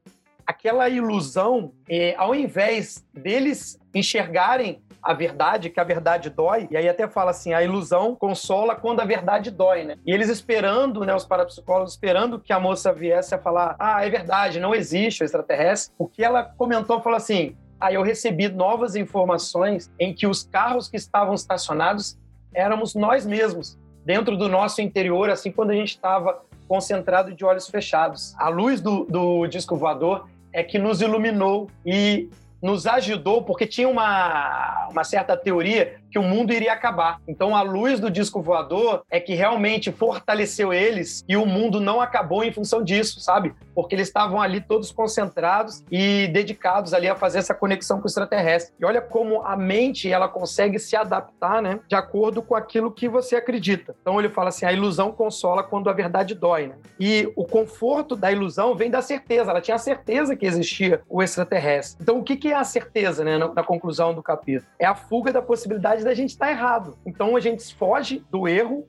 [0.48, 6.88] aquela ilusão, é, ao invés deles enxergarem a verdade, que a verdade dói, e aí
[6.88, 9.96] até fala assim, a ilusão consola quando a verdade dói, né?
[10.06, 14.10] E eles esperando, né, os parapsicólogos esperando que a moça viesse a falar, ah, é
[14.10, 18.50] verdade, não existe o extraterrestre, o que ela comentou, falou assim, aí ah, eu recebi
[18.50, 22.18] novas informações em que os carros que estavam estacionados
[22.54, 27.68] éramos nós mesmos, dentro do nosso interior, assim, quando a gente estava concentrado de olhos
[27.70, 28.36] fechados.
[28.38, 30.28] A luz do, do disco voador
[30.58, 36.24] é que nos iluminou e nos ajudou, porque tinha uma, uma certa teoria que o
[36.24, 37.20] mundo iria acabar.
[37.28, 42.02] Então a luz do disco voador é que realmente fortaleceu eles e o mundo não
[42.02, 43.54] acabou em função disso, sabe?
[43.76, 48.08] Porque eles estavam ali todos concentrados e dedicados ali a fazer essa conexão com o
[48.08, 48.74] extraterrestre.
[48.80, 53.08] E olha como a mente ela consegue se adaptar, né, de acordo com aquilo que
[53.08, 53.96] você acredita.
[54.02, 56.76] Então ele fala assim: a ilusão consola quando a verdade dói, né?
[57.00, 59.52] E o conforto da ilusão vem da certeza.
[59.52, 62.02] Ela tinha a certeza que existia o extraterrestre.
[62.02, 64.70] Então o que é a certeza, né, na conclusão do capítulo?
[64.80, 66.98] É a fuga da possibilidade da gente estar errado.
[67.06, 68.88] Então a gente foge do erro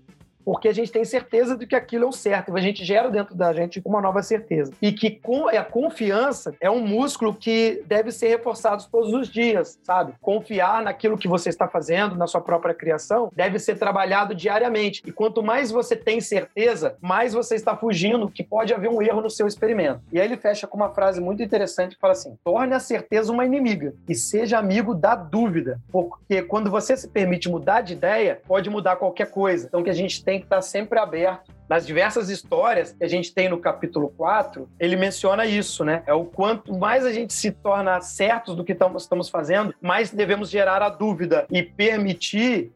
[0.48, 2.56] porque a gente tem certeza de que aquilo é o certo.
[2.56, 4.72] A gente gera dentro da gente uma nova certeza.
[4.80, 5.20] E que
[5.54, 10.14] a confiança é um músculo que deve ser reforçado todos os dias, sabe?
[10.22, 15.02] Confiar naquilo que você está fazendo, na sua própria criação, deve ser trabalhado diariamente.
[15.04, 19.20] E quanto mais você tem certeza, mais você está fugindo que pode haver um erro
[19.20, 20.00] no seu experimento.
[20.10, 23.30] E aí ele fecha com uma frase muito interessante que fala assim: torne a certeza
[23.30, 25.78] uma inimiga e seja amigo da dúvida.
[25.92, 29.66] Porque quando você se permite mudar de ideia, pode mudar qualquer coisa.
[29.66, 31.52] Então, que a gente tem tem que estar sempre aberto.
[31.68, 36.02] Nas diversas histórias que a gente tem no capítulo 4, ele menciona isso, né?
[36.06, 40.48] É o quanto mais a gente se torna certos do que estamos fazendo, mais devemos
[40.48, 42.72] gerar a dúvida e permitir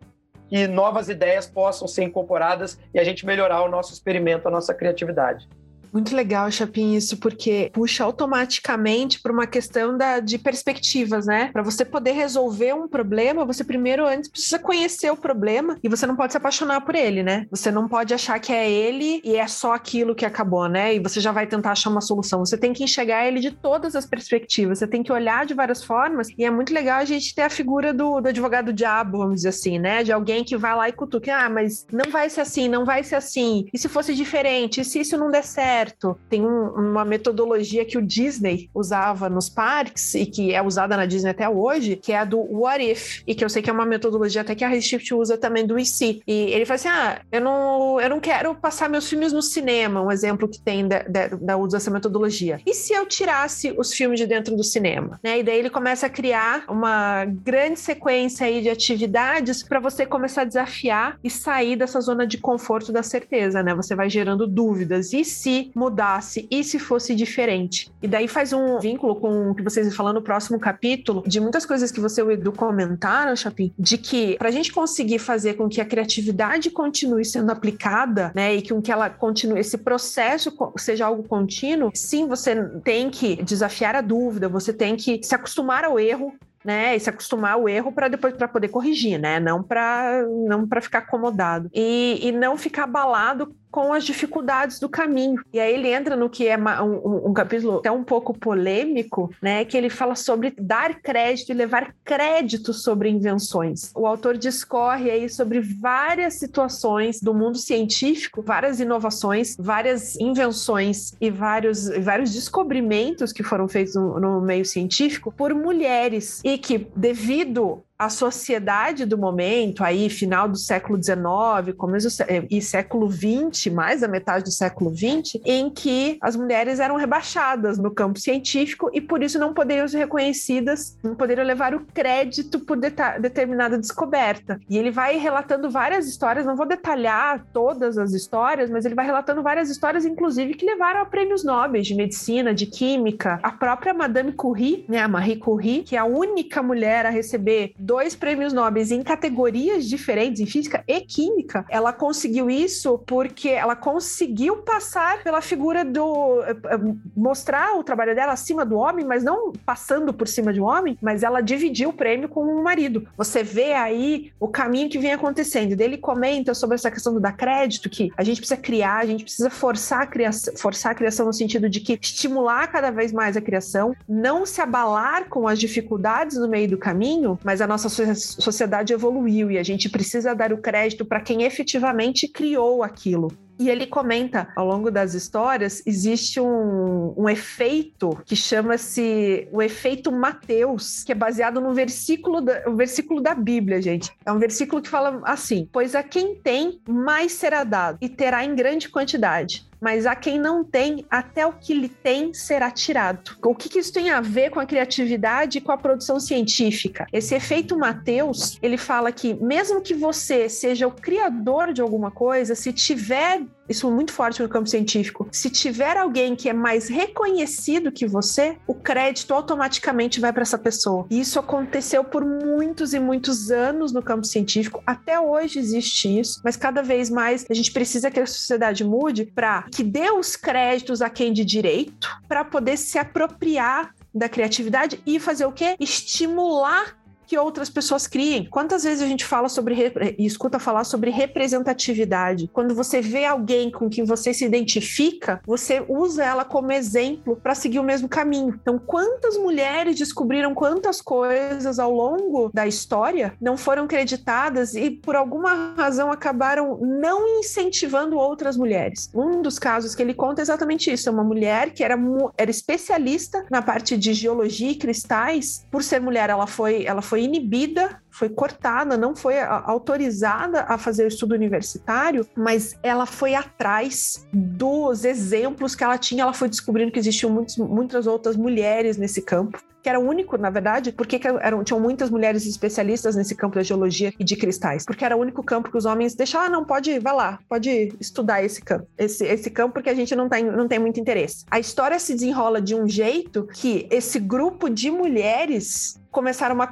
[0.48, 4.74] que novas ideias possam ser incorporadas e a gente melhorar o nosso experimento, a nossa
[4.74, 5.48] criatividade.
[5.92, 11.50] Muito legal, Chapin, isso, porque puxa automaticamente para uma questão da, de perspectivas, né?
[11.52, 16.06] Para você poder resolver um problema, você primeiro antes precisa conhecer o problema e você
[16.06, 17.46] não pode se apaixonar por ele, né?
[17.50, 20.94] Você não pode achar que é ele e é só aquilo que acabou, né?
[20.94, 22.40] E você já vai tentar achar uma solução.
[22.40, 25.84] Você tem que enxergar ele de todas as perspectivas, você tem que olhar de várias
[25.84, 29.36] formas e é muito legal a gente ter a figura do, do advogado diabo, vamos
[29.36, 30.02] dizer assim, né?
[30.02, 33.04] De alguém que vai lá e cutuca, ah, mas não vai ser assim, não vai
[33.04, 33.66] ser assim.
[33.74, 34.80] E se fosse diferente?
[34.80, 35.81] E se isso não der certo?
[35.82, 36.16] Certo.
[36.28, 41.06] Tem um, uma metodologia que o Disney usava nos parques e que é usada na
[41.06, 43.72] Disney até hoje, que é a do What If, e que eu sei que é
[43.72, 46.22] uma metodologia até que a Recife usa também do IC.
[46.26, 50.02] E ele fala assim: ah, eu não, eu não quero passar meus filmes no cinema,
[50.02, 52.60] um exemplo que tem da, da, da uso dessa metodologia.
[52.64, 55.18] E se eu tirasse os filmes de dentro do cinema?
[55.22, 55.40] Né?
[55.40, 60.42] E daí ele começa a criar uma grande sequência aí de atividades para você começar
[60.42, 63.74] a desafiar e sair dessa zona de conforto da certeza, né?
[63.74, 65.12] Você vai gerando dúvidas.
[65.12, 67.90] E se mudasse e se fosse diferente.
[68.02, 71.66] E daí faz um vínculo com o que vocês falam no próximo capítulo, de muitas
[71.66, 75.54] coisas que você e o Edu comentaram, Chapin, de que para a gente conseguir fazer
[75.54, 80.52] com que a criatividade continue sendo aplicada, né, e com que ela continue, esse processo
[80.76, 82.54] seja algo contínuo, sim, você
[82.84, 86.32] tem que desafiar a dúvida, você tem que se acostumar ao erro,
[86.64, 86.96] né?
[86.96, 89.40] E se acostumar ao erro para depois para poder corrigir, né?
[89.40, 91.68] Não para não para ficar acomodado.
[91.74, 95.42] E, e não ficar abalado com as dificuldades do caminho.
[95.50, 99.64] E aí ele entra no que é um, um, capítulo até um pouco polêmico, né?
[99.64, 103.90] Que ele fala sobre dar crédito e levar crédito sobre invenções.
[103.96, 111.30] O autor discorre aí sobre várias situações do mundo científico, várias inovações, várias invenções e
[111.30, 117.82] vários, vários descobrimentos que foram feitos no, no meio científico por mulheres e que, devido
[118.02, 122.08] a sociedade do momento, aí final do século XIX, começo
[122.50, 127.78] e século XX, mais da metade do século XX, em que as mulheres eram rebaixadas
[127.78, 132.58] no campo científico e por isso não poderiam ser reconhecidas, não poderiam levar o crédito
[132.58, 134.60] por determinada descoberta.
[134.68, 139.06] E ele vai relatando várias histórias, não vou detalhar todas as histórias, mas ele vai
[139.06, 143.38] relatando várias histórias, inclusive, que levaram a prêmios nobres de medicina, de química.
[143.44, 147.74] A própria Madame Curie, né, a Marie Curie, que é a única mulher a receber
[147.92, 151.66] dois prêmios nobres em categorias diferentes, em física e química.
[151.68, 156.42] Ela conseguiu isso porque ela conseguiu passar pela figura do.
[156.42, 156.80] Eh,
[157.14, 160.96] mostrar o trabalho dela acima do homem, mas não passando por cima de um homem,
[161.02, 163.06] mas ela dividiu o prêmio com o marido.
[163.14, 165.78] Você vê aí o caminho que vem acontecendo.
[165.78, 169.24] Ele comenta sobre essa questão do dar crédito, que a gente precisa criar, a gente
[169.24, 173.36] precisa forçar a criação, forçar a criação no sentido de que estimular cada vez mais
[173.36, 177.81] a criação, não se abalar com as dificuldades no meio do caminho, mas a nossa
[177.82, 183.30] nossa sociedade evoluiu e a gente precisa dar o crédito para quem efetivamente criou aquilo.
[183.58, 190.10] E ele comenta, ao longo das histórias, existe um, um efeito que chama-se o efeito
[190.10, 194.10] Mateus, que é baseado no versículo, da, um versículo da Bíblia, gente.
[194.26, 198.44] É um versículo que fala assim: Pois a quem tem, mais será dado, e terá
[198.44, 199.64] em grande quantidade.
[199.82, 203.36] Mas a quem não tem, até o que lhe tem será tirado.
[203.44, 207.04] O que, que isso tem a ver com a criatividade e com a produção científica?
[207.12, 212.54] Esse efeito Mateus, ele fala que mesmo que você seja o criador de alguma coisa,
[212.54, 215.28] se tiver isso é muito forte no campo científico.
[215.30, 220.58] Se tiver alguém que é mais reconhecido que você, o crédito automaticamente vai para essa
[220.58, 221.06] pessoa.
[221.10, 224.82] E isso aconteceu por muitos e muitos anos no campo científico.
[224.86, 229.26] Até hoje existe isso, mas cada vez mais a gente precisa que a sociedade mude
[229.26, 235.00] para que dê os créditos a quem de direito, para poder se apropriar da criatividade
[235.06, 235.76] e fazer o quê?
[235.80, 237.01] Estimular
[237.32, 238.46] que outras pessoas criem.
[238.50, 239.74] Quantas vezes a gente fala sobre
[240.18, 242.50] e escuta falar sobre representatividade?
[242.52, 247.54] Quando você vê alguém com quem você se identifica, você usa ela como exemplo para
[247.54, 248.58] seguir o mesmo caminho.
[248.60, 255.16] Então, quantas mulheres descobriram quantas coisas ao longo da história não foram creditadas e por
[255.16, 259.08] alguma razão acabaram não incentivando outras mulheres?
[259.14, 261.08] Um dos casos que ele conta é exatamente isso.
[261.08, 261.98] É uma mulher que era,
[262.36, 265.66] era especialista na parte de geologia e cristais.
[265.70, 271.04] Por ser mulher, ela foi, ela foi inibida, foi cortada, não foi autorizada a fazer
[271.04, 276.22] o estudo universitário, mas ela foi atrás dos exemplos que ela tinha.
[276.22, 280.48] Ela foi descobrindo que existiam muitos, muitas outras mulheres nesse campo que era único, na
[280.48, 285.04] verdade, porque eram, tinham muitas mulheres especialistas nesse campo da geologia e de cristais, porque
[285.04, 288.44] era o único campo que os homens deixavam, ah, não, pode, vai lá, pode estudar
[288.44, 291.44] esse campo, esse, esse campo, porque a gente não tem, não tem muito interesse.
[291.50, 296.70] A história se desenrola de um jeito que esse grupo de mulheres começaram uma,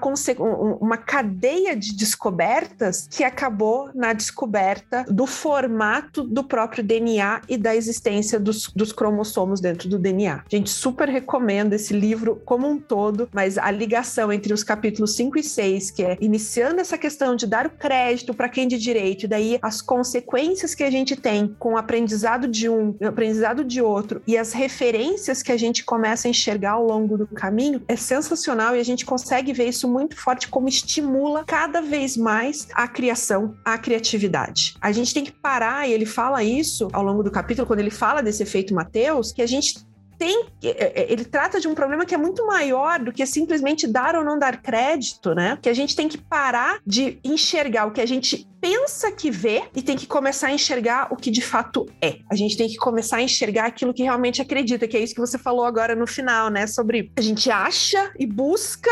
[0.81, 7.75] uma cadeia de descobertas que acabou na descoberta do formato do próprio DNA e da
[7.75, 10.45] existência dos, dos cromossomos dentro do DNA.
[10.49, 15.39] Gente, super recomendo esse livro como um todo, mas a ligação entre os capítulos 5
[15.39, 19.25] e 6, que é iniciando essa questão de dar o crédito para quem de direito,
[19.25, 23.65] e daí as consequências que a gente tem com o aprendizado de um, o aprendizado
[23.65, 27.83] de outro, e as referências que a gente começa a enxergar ao longo do caminho,
[27.89, 32.17] é sensacional e a gente consegue consegue ver isso muito forte como estimula cada vez
[32.17, 34.75] mais a criação, a criatividade.
[34.81, 37.93] A gente tem que parar, e ele fala isso ao longo do capítulo, quando ele
[37.93, 39.89] fala desse efeito Mateus, que a gente
[40.19, 43.87] tem, é, é, ele trata de um problema que é muito maior do que simplesmente
[43.87, 45.57] dar ou não dar crédito, né?
[45.63, 49.63] Que a gente tem que parar de enxergar o que a gente pensa que vê
[49.75, 52.19] e tem que começar a enxergar o que de fato é.
[52.31, 55.21] A gente tem que começar a enxergar aquilo que realmente acredita, que é isso que
[55.21, 56.67] você falou agora no final, né?
[56.67, 58.91] Sobre a gente acha e busca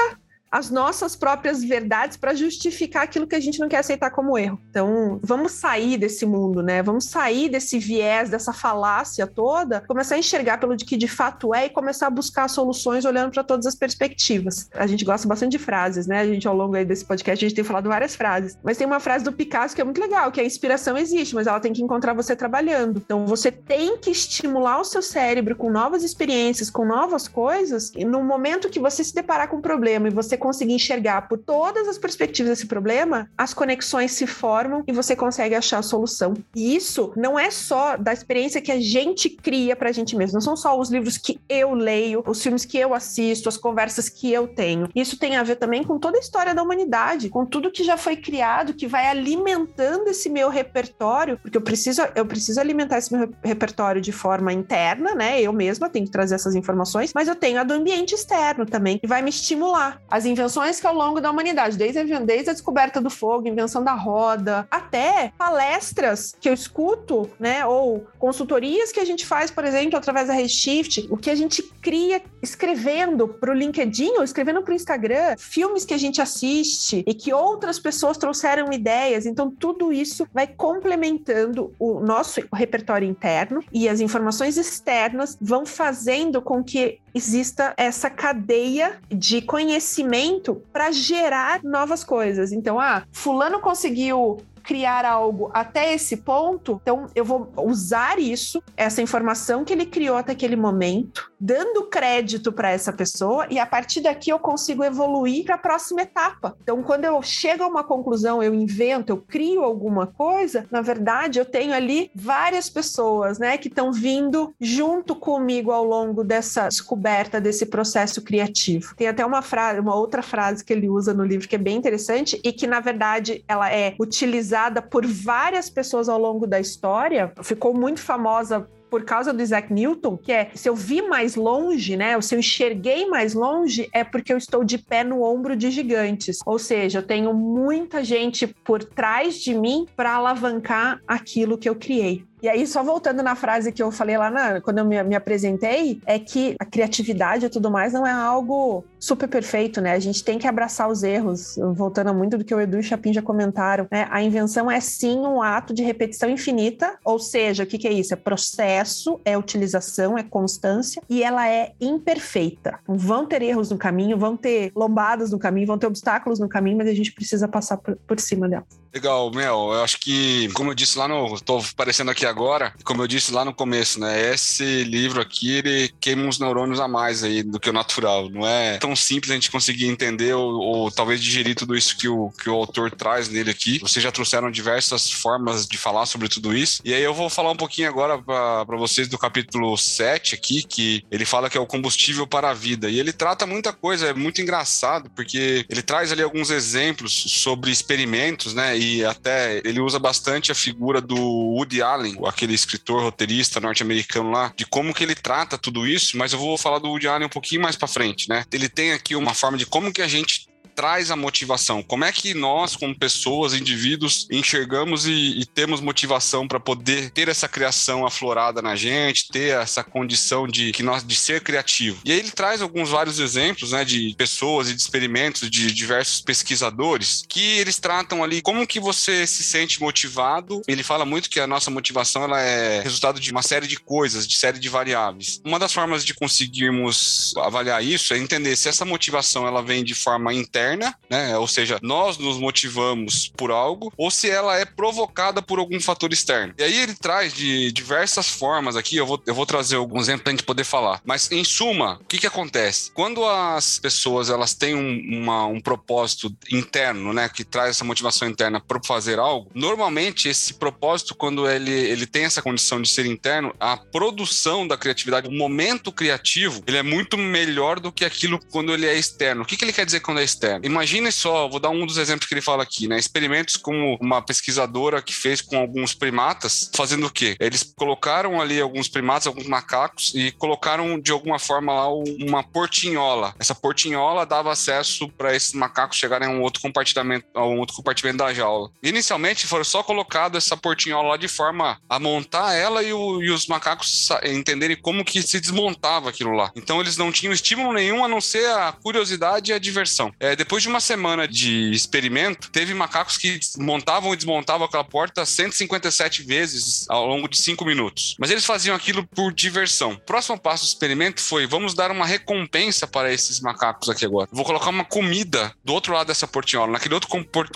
[0.51, 4.61] as nossas próprias verdades para justificar aquilo que a gente não quer aceitar como erro.
[4.71, 6.83] Então, vamos sair desse mundo, né?
[6.83, 11.67] Vamos sair desse viés, dessa falácia toda, começar a enxergar pelo que de fato é
[11.67, 14.69] e começar a buscar soluções olhando para todas as perspectivas.
[14.75, 16.21] A gente gosta bastante de frases, né?
[16.21, 19.01] A gente ao longo desse podcast a gente tem falado várias frases, mas tem uma
[19.01, 21.83] frase do Picasso que é muito legal, que a inspiração existe, mas ela tem que
[21.83, 23.03] encontrar você trabalhando.
[23.05, 28.05] Então, você tem que estimular o seu cérebro com novas experiências, com novas coisas, e
[28.05, 31.89] no momento que você se deparar com um problema e você conseguir enxergar por todas
[31.89, 36.35] as perspectivas desse problema, as conexões se formam e você consegue achar a solução.
[36.55, 40.41] E isso não é só da experiência que a gente cria pra gente mesmo, não
[40.41, 44.33] são só os livros que eu leio, os filmes que eu assisto, as conversas que
[44.33, 44.89] eu tenho.
[44.95, 47.97] Isso tem a ver também com toda a história da humanidade, com tudo que já
[47.97, 53.13] foi criado, que vai alimentando esse meu repertório, porque eu preciso, eu preciso alimentar esse
[53.13, 55.41] meu repertório de forma interna, né?
[55.41, 58.99] Eu mesma tenho que trazer essas informações, mas eu tenho a do ambiente externo também,
[58.99, 60.01] que vai me estimular.
[60.11, 63.83] As invenções que ao longo da humanidade, desde a, desde a descoberta do fogo, invenção
[63.83, 69.65] da roda, até palestras que eu escuto, né, ou consultorias que a gente faz, por
[69.65, 74.63] exemplo, através da Redshift, o que a gente cria escrevendo para o LinkedIn ou escrevendo
[74.63, 79.27] para o Instagram, filmes que a gente assiste e que outras pessoas trouxeram ideias.
[79.27, 86.41] Então, tudo isso vai complementando o nosso repertório interno e as informações externas vão fazendo
[86.41, 92.53] com que exista essa cadeia de conhecimento para gerar novas coisas.
[92.53, 99.01] Então, ah, fulano conseguiu criar algo até esse ponto, então eu vou usar isso, essa
[99.01, 104.03] informação que ele criou até aquele momento, dando crédito para essa pessoa e a partir
[104.03, 106.55] daqui eu consigo evoluir para a próxima etapa.
[106.63, 111.39] Então, quando eu chego a uma conclusão, eu invento, eu crio alguma coisa, na verdade,
[111.39, 117.41] eu tenho ali várias pessoas, né, que estão vindo junto comigo ao longo dessa descoberta
[117.41, 118.95] desse processo criativo.
[118.97, 121.79] Tem até uma frase, uma outra frase que ele usa no livro que é bem
[121.79, 126.59] interessante e que na verdade ela é utilizada utilizada por várias pessoas ao longo da
[126.59, 131.37] história, ficou muito famosa por causa do Isaac Newton, que é se eu vi mais
[131.37, 132.19] longe, né?
[132.23, 136.39] Se eu enxerguei mais longe, é porque eu estou de pé no ombro de gigantes.
[136.47, 141.75] Ou seja, eu tenho muita gente por trás de mim para alavancar aquilo que eu
[141.75, 142.25] criei.
[142.43, 145.15] E aí, só voltando na frase que eu falei lá na, quando eu me, me
[145.15, 149.93] apresentei, é que a criatividade e tudo mais não é algo super perfeito, né?
[149.93, 152.81] A gente tem que abraçar os erros, voltando a muito do que o Edu e
[152.81, 154.07] o Chapin já comentaram, né?
[154.11, 157.93] A invenção é sim um ato de repetição infinita, ou seja, o que, que é
[157.93, 158.13] isso?
[158.15, 162.79] É processo, é utilização, é constância, e ela é imperfeita.
[162.87, 166.79] Vão ter erros no caminho, vão ter lombadas no caminho, vão ter obstáculos no caminho,
[166.79, 168.88] mas a gente precisa passar por, por cima delas.
[168.93, 169.71] Legal, Mel.
[169.73, 171.39] Eu acho que, como eu disse lá no.
[171.41, 174.33] Tô aparecendo aqui agora, como eu disse lá no começo, né?
[174.33, 178.31] Esse livro aqui, ele queima uns neurônios a mais aí do que o natural.
[178.31, 182.09] Não é tão simples a gente conseguir entender ou, ou talvez digerir tudo isso que
[182.09, 183.79] o, que o autor traz nele aqui.
[183.79, 186.81] Vocês já trouxeram diversas formas de falar sobre tudo isso.
[186.85, 191.05] E aí eu vou falar um pouquinho agora para vocês do capítulo 7 aqui, que
[191.11, 192.89] ele fala que é o combustível para a vida.
[192.89, 197.71] E ele trata muita coisa, é muito engraçado, porque ele traz ali alguns exemplos sobre
[197.71, 198.78] experimentos, né?
[198.79, 204.53] E até ele usa bastante a figura do Woody Allen, aquele escritor roteirista norte-americano lá,
[204.57, 207.31] de como que ele trata tudo isso, mas eu vou falar do Woody Allen um
[207.31, 208.45] pouquinho mais para frente, né?
[208.53, 211.83] Ele tem aqui uma forma de como que a gente traz a motivação?
[211.83, 217.29] Como é que nós, como pessoas, indivíduos, enxergamos e, e temos motivação para poder ter
[217.29, 222.01] essa criação aflorada na gente, ter essa condição de que nós de ser criativo?
[222.05, 226.21] E aí ele traz alguns vários exemplos, né, de pessoas e de experimentos de diversos
[226.21, 230.63] pesquisadores que eles tratam ali como que você se sente motivado.
[230.69, 234.27] Ele fala muito que a nossa motivação ela é resultado de uma série de coisas,
[234.27, 235.41] de série de variáveis.
[235.45, 239.95] Uma das formas de conseguirmos avaliar isso é entender se essa motivação ela vem de
[239.95, 241.37] forma interna interna, né?
[241.39, 246.13] Ou seja, nós nos motivamos por algo, ou se ela é provocada por algum fator
[246.13, 246.55] externo.
[246.59, 250.23] E aí ele traz de diversas formas aqui, eu vou, eu vou trazer alguns exemplos
[250.23, 251.01] para a gente poder falar.
[251.05, 252.91] Mas, em suma, o que, que acontece?
[252.93, 257.29] Quando as pessoas elas têm um, uma, um propósito interno, né?
[257.29, 262.25] Que traz essa motivação interna para fazer algo, normalmente esse propósito, quando ele, ele tem
[262.25, 267.17] essa condição de ser interno, a produção da criatividade, o momento criativo, ele é muito
[267.17, 269.43] melhor do que aquilo quando ele é externo.
[269.43, 270.38] O que, que ele quer dizer quando é externo?
[270.63, 272.99] Imagine só, vou dar um dos exemplos que ele fala aqui, né?
[272.99, 277.37] Experimentos como uma pesquisadora que fez com alguns primatas, fazendo o quê?
[277.41, 283.35] Eles colocaram ali alguns primatas, alguns macacos, e colocaram de alguma forma lá uma portinhola.
[283.39, 287.77] Essa portinhola dava acesso para esses macacos chegarem a um outro compartimento, a um outro
[287.77, 288.71] compartimento da jaula.
[288.83, 293.31] Inicialmente foram só colocado essa portinhola lá de forma a montar ela e, o, e
[293.31, 296.51] os macacos entenderem como que se desmontava aquilo lá.
[296.57, 300.13] Então eles não tinham estímulo nenhum a não ser a curiosidade e a diversão.
[300.21, 305.25] É, depois de uma semana de experimento, teve macacos que montavam e desmontavam aquela porta
[305.25, 308.17] 157 vezes ao longo de 5 minutos.
[308.19, 309.93] Mas eles faziam aquilo por diversão.
[309.93, 314.29] O próximo passo do experimento foi: vamos dar uma recompensa para esses macacos aqui agora.
[314.33, 317.09] Vou colocar uma comida do outro lado dessa portinhola, naquele outro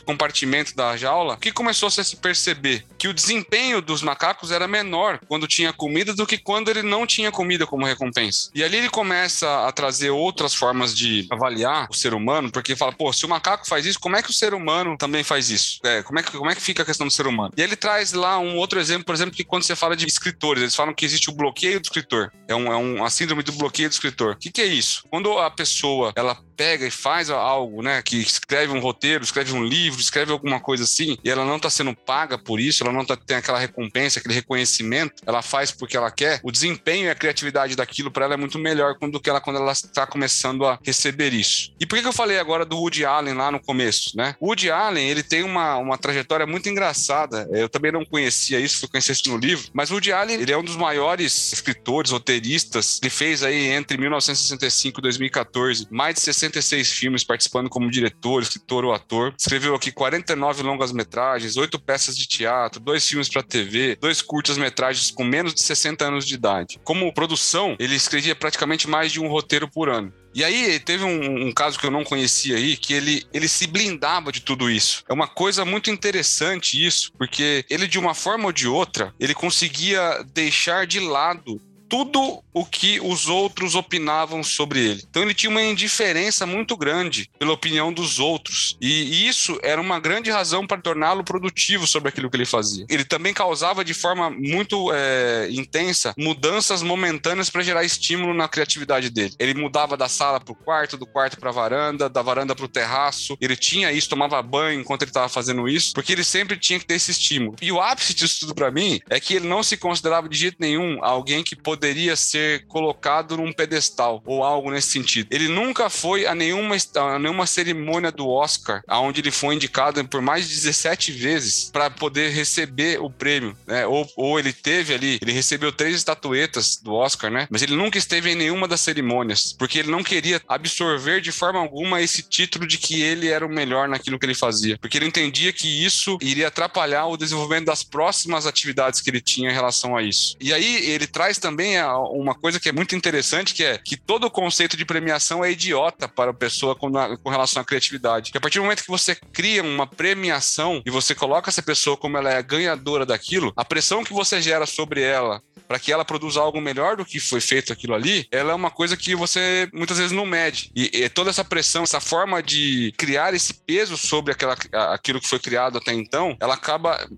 [0.04, 5.18] compartimento da jaula, que começou a se perceber que o desempenho dos macacos era menor
[5.26, 8.50] quando tinha comida do que quando ele não tinha comida como recompensa.
[8.54, 12.92] E ali ele começa a trazer outras formas de avaliar o ser humano, porque fala,
[12.92, 15.80] pô, se o macaco faz isso, como é que o ser humano também faz isso?
[15.84, 17.52] É, como, é que, como é que fica a questão do ser humano?
[17.56, 20.62] E ele traz lá um outro exemplo, por exemplo, que quando você fala de escritores,
[20.62, 22.32] eles falam que existe o bloqueio do escritor.
[22.48, 24.32] É, um, é um, a síndrome do bloqueio do escritor.
[24.32, 25.04] O que, que é isso?
[25.10, 29.64] Quando a pessoa, ela pega e faz algo, né, que escreve um roteiro, escreve um
[29.64, 33.04] livro, escreve alguma coisa assim, e ela não está sendo paga por isso, ela não
[33.04, 37.16] tá, tem aquela recompensa, aquele reconhecimento, ela faz porque ela quer, o desempenho e a
[37.16, 40.78] criatividade daquilo para ela é muito melhor do que ela quando ela está começando a
[40.84, 41.72] receber isso.
[41.80, 44.36] E por que, eu falei agora do Woody Allen lá no começo, né?
[44.38, 47.48] O Woody Allen, ele tem uma, uma trajetória muito engraçada.
[47.50, 50.52] Eu também não conhecia isso, fui conhecer isso no livro, mas o Woody Allen, ele
[50.52, 53.00] é um dos maiores escritores, roteiristas.
[53.02, 56.20] Ele fez aí entre 1965 e 2014 mais de
[56.52, 59.34] 66 filmes participando como diretor, escritor ou ator.
[59.38, 65.24] Escreveu aqui 49 longas-metragens, oito peças de teatro, dois filmes para TV, dois curtas-metragens com
[65.24, 66.80] menos de 60 anos de idade.
[66.84, 70.12] Como produção, ele escrevia praticamente mais de um roteiro por ano.
[70.34, 73.66] E aí teve um, um, caso que eu não conhecia aí, que ele, ele se
[73.66, 75.04] blindava de tudo isso.
[75.06, 79.34] É uma coisa muito interessante isso, porque ele de uma forma ou de outra, ele
[79.34, 81.60] conseguia deixar de lado
[81.92, 85.04] tudo o que os outros opinavam sobre ele.
[85.10, 88.78] Então ele tinha uma indiferença muito grande pela opinião dos outros.
[88.80, 92.86] E isso era uma grande razão para torná-lo produtivo sobre aquilo que ele fazia.
[92.88, 99.10] Ele também causava de forma muito é, intensa mudanças momentâneas para gerar estímulo na criatividade
[99.10, 99.34] dele.
[99.38, 102.64] Ele mudava da sala para o quarto, do quarto para a varanda, da varanda para
[102.64, 103.36] o terraço.
[103.38, 106.86] Ele tinha isso, tomava banho enquanto ele estava fazendo isso, porque ele sempre tinha que
[106.86, 107.56] ter esse estímulo.
[107.60, 110.56] E o ápice disso tudo para mim é que ele não se considerava de jeito
[110.58, 115.26] nenhum alguém que poderia poderia ser colocado num pedestal ou algo nesse sentido.
[115.32, 120.22] Ele nunca foi a nenhuma, a nenhuma cerimônia do Oscar, aonde ele foi indicado por
[120.22, 123.84] mais de 17 vezes para poder receber o prêmio, né?
[123.84, 127.48] Ou, ou ele teve ali, ele recebeu três estatuetas do Oscar, né?
[127.50, 131.58] Mas ele nunca esteve em nenhuma das cerimônias, porque ele não queria absorver de forma
[131.58, 135.06] alguma esse título de que ele era o melhor naquilo que ele fazia, porque ele
[135.06, 139.96] entendia que isso iria atrapalhar o desenvolvimento das próximas atividades que ele tinha em relação
[139.96, 140.36] a isso.
[140.40, 144.26] E aí ele traz também uma coisa que é muito interessante, que é que todo
[144.26, 148.32] o conceito de premiação é idiota para a pessoa com, com relação à criatividade.
[148.32, 151.96] Que a partir do momento que você cria uma premiação e você coloca essa pessoa
[151.96, 156.04] como ela é ganhadora daquilo, a pressão que você gera sobre ela para que ela
[156.04, 159.68] produza algo melhor do que foi feito aquilo ali, ela é uma coisa que você
[159.72, 160.70] muitas vezes não mede.
[160.76, 164.54] E, e toda essa pressão, essa forma de criar esse peso sobre aquela,
[164.92, 167.08] aquilo que foi criado até então, ela acaba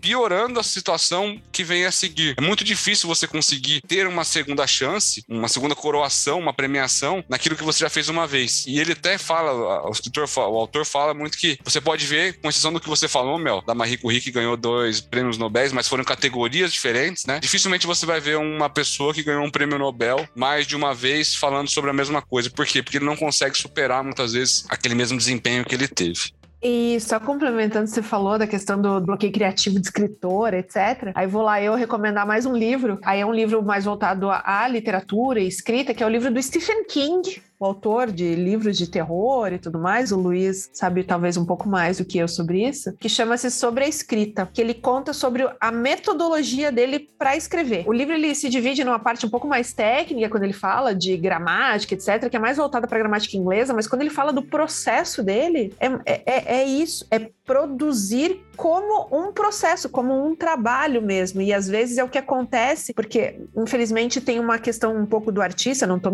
[0.00, 2.34] piorando a situação que vem a seguir.
[2.38, 7.56] É muito difícil você conseguir ter uma segunda chance, uma segunda coroação, uma premiação naquilo
[7.56, 8.64] que você já fez uma vez.
[8.66, 12.48] E ele até fala, o escritor, o autor fala muito que você pode ver, com
[12.48, 15.88] exceção do que você falou, Mel, da Marie Curie que ganhou dois prêmios Nobel, mas
[15.88, 17.38] foram categorias diferentes, né?
[17.40, 21.34] Dificilmente você vai ver uma pessoa que ganhou um prêmio Nobel mais de uma vez
[21.34, 22.50] falando sobre a mesma coisa.
[22.50, 22.82] Por quê?
[22.82, 26.32] Porque ele não consegue superar muitas vezes aquele mesmo desempenho que ele teve.
[26.62, 31.10] E só complementando, você falou da questão do bloqueio criativo de escritor, etc.
[31.14, 32.98] Aí vou lá eu recomendar mais um livro.
[33.02, 36.42] Aí é um livro mais voltado à literatura e escrita, que é o livro do
[36.42, 41.36] Stephen King, o autor de livros de terror e tudo mais, o Luiz sabe talvez
[41.36, 44.72] um pouco mais do que eu sobre isso, que chama-se Sobre a Escrita, que ele
[44.72, 47.84] conta sobre a metodologia dele para escrever.
[47.86, 51.14] O livro ele se divide numa parte um pouco mais técnica, quando ele fala de
[51.18, 55.22] gramática, etc., que é mais voltada para gramática inglesa, mas quando ele fala do processo
[55.22, 61.40] dele, é, é, é isso, é produzir como um processo, como um trabalho mesmo.
[61.40, 65.40] E às vezes é o que acontece, porque infelizmente tem uma questão um pouco do
[65.40, 66.10] artista, não tô,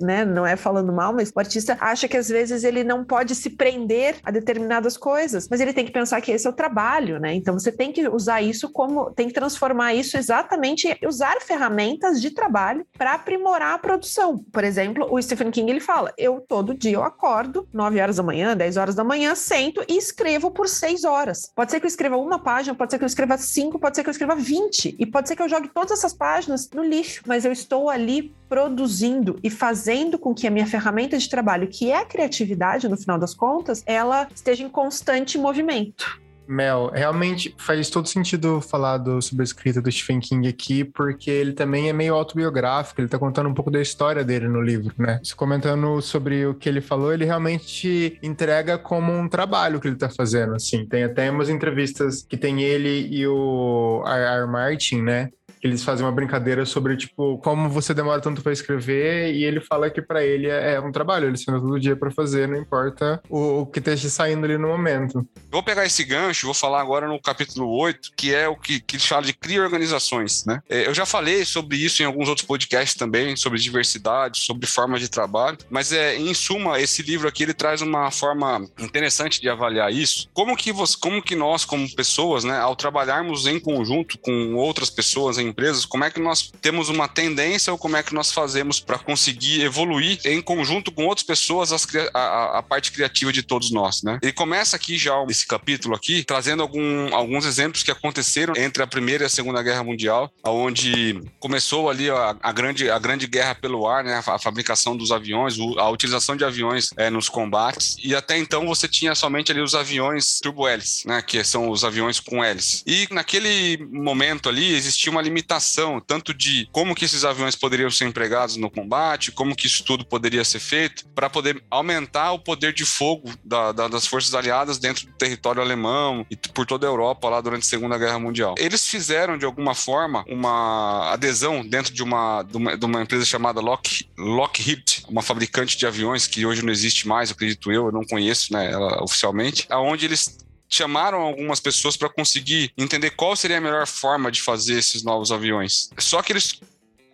[0.00, 3.36] né, não é falando mal, mas o artista acha que às vezes ele não pode
[3.36, 7.20] se prender a determinadas coisas, mas ele tem que pensar que esse é o trabalho,
[7.20, 7.32] né?
[7.32, 12.32] Então você tem que usar isso como, tem que transformar isso exatamente, usar ferramentas de
[12.32, 14.44] trabalho para aprimorar a produção.
[14.52, 18.22] Por exemplo, o Stephen King ele fala: "Eu todo dia eu acordo 9 horas da
[18.24, 21.52] manhã, 10 horas da manhã, sento e escrevo por 6 horas.
[21.54, 24.02] Pode ser que eu escreva uma página, pode ser que eu escreva cinco, pode ser
[24.02, 27.22] que eu escreva 20, e pode ser que eu jogue todas essas páginas no lixo,
[27.26, 31.90] mas eu estou ali produzindo e fazendo com que a minha ferramenta de trabalho, que
[31.90, 36.23] é a criatividade, no final das contas, ela esteja em constante movimento.
[36.46, 41.30] Mel, realmente faz todo sentido falar do, sobre a escrita do Stephen King aqui, porque
[41.30, 44.94] ele também é meio autobiográfico, ele tá contando um pouco da história dele no livro,
[44.98, 45.20] né?
[45.22, 49.96] Se comentando sobre o que ele falou, ele realmente entrega como um trabalho que ele
[49.96, 50.86] tá fazendo, assim.
[50.86, 54.46] Tem até umas entrevistas que tem ele e o R.R.
[54.46, 55.30] Martin, né?
[55.64, 59.88] Eles fazem uma brincadeira sobre, tipo, como você demora tanto para escrever, e ele fala
[59.88, 63.22] que para ele é, é, um trabalho, ele senta todo dia para fazer, não importa
[63.30, 65.26] o, o, que esteja saindo ali no momento.
[65.50, 68.96] Vou pegar esse gancho, vou falar agora no capítulo 8, que é o que, que
[68.96, 70.60] eles falam de criar organizações, né?
[70.68, 75.00] É, eu já falei sobre isso em alguns outros podcasts também, sobre diversidade, sobre formas
[75.00, 79.48] de trabalho, mas é, em suma, esse livro aqui, ele traz uma forma interessante de
[79.48, 80.28] avaliar isso.
[80.34, 84.90] Como que, você, como que nós, como pessoas, né, ao trabalharmos em conjunto com outras
[84.90, 88.32] pessoas em empresas, como é que nós temos uma tendência ou como é que nós
[88.32, 93.42] fazemos para conseguir evoluir em conjunto com outras pessoas as, a, a, parte criativa de
[93.42, 94.18] todos nós, né?
[94.20, 98.86] Ele começa aqui já esse capítulo aqui trazendo algum, alguns exemplos que aconteceram entre a
[98.86, 103.54] primeira e a segunda guerra mundial, onde começou ali a, a grande a grande guerra
[103.54, 104.20] pelo ar, né?
[104.26, 108.88] A, fabricação dos aviões, a utilização de aviões é, nos combates e até então você
[108.88, 111.22] tinha somente ali os aviões turbo-hélice, né?
[111.22, 112.82] Que são os aviões com hélice.
[112.86, 117.90] E naquele momento ali existia uma limitação limitação, tanto de como que esses aviões poderiam
[117.90, 122.38] ser empregados no combate, como que isso tudo poderia ser feito, para poder aumentar o
[122.38, 126.86] poder de fogo da, da, das forças aliadas dentro do território alemão e por toda
[126.86, 128.54] a Europa lá durante a Segunda Guerra Mundial.
[128.58, 133.24] Eles fizeram, de alguma forma, uma adesão dentro de uma, de uma, de uma empresa
[133.24, 137.92] chamada Lock, Lockheed, uma fabricante de aviões que hoje não existe mais, acredito eu, eu
[137.92, 143.58] não conheço né, ela oficialmente, aonde eles chamaram algumas pessoas para conseguir entender qual seria
[143.58, 145.90] a melhor forma de fazer esses novos aviões.
[145.98, 146.60] Só que eles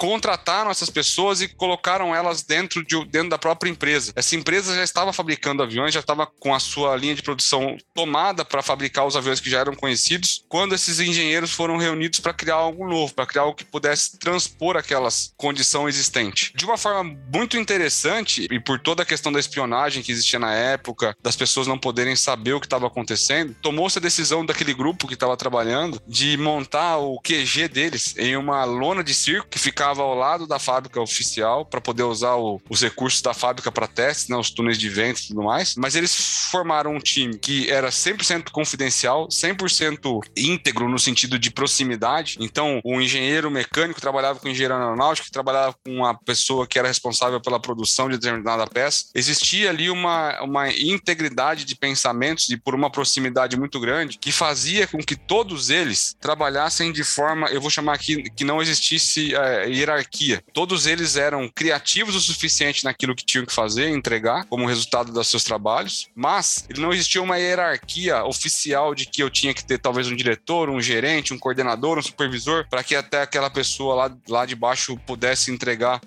[0.00, 4.14] contrataram essas pessoas e colocaram elas dentro, de, dentro da própria empresa.
[4.16, 8.42] Essa empresa já estava fabricando aviões, já estava com a sua linha de produção tomada
[8.42, 12.54] para fabricar os aviões que já eram conhecidos, quando esses engenheiros foram reunidos para criar
[12.54, 16.50] algo novo, para criar algo que pudesse transpor aquelas condição existente.
[16.56, 20.54] De uma forma muito interessante, e por toda a questão da espionagem que existia na
[20.54, 25.06] época, das pessoas não poderem saber o que estava acontecendo, tomou-se a decisão daquele grupo
[25.06, 29.89] que estava trabalhando de montar o QG deles em uma lona de circo que ficava
[29.90, 33.88] ficava ao lado da fábrica oficial para poder usar o, os recursos da fábrica para
[33.88, 35.74] testes, né, os túneis de vento e tudo mais.
[35.76, 36.14] Mas eles
[36.50, 42.36] formaram um time que era 100% confidencial, 100% íntegro no sentido de proximidade.
[42.40, 46.78] Então, o engenheiro mecânico trabalhava com o engenheiro aeronáutico, que trabalhava com uma pessoa que
[46.78, 49.06] era responsável pela produção de determinada peça.
[49.14, 54.86] Existia ali uma, uma integridade de pensamentos e por uma proximidade muito grande que fazia
[54.86, 59.68] com que todos eles trabalhassem de forma, eu vou chamar aqui, que não existisse é,
[59.80, 60.42] hierarquia.
[60.52, 65.28] Todos eles eram criativos o suficiente naquilo que tinham que fazer, entregar como resultado dos
[65.28, 70.08] seus trabalhos, mas não existia uma hierarquia oficial de que eu tinha que ter talvez
[70.08, 74.46] um diretor, um gerente, um coordenador, um supervisor, para que até aquela pessoa lá, lá
[74.46, 76.00] de baixo pudesse entregar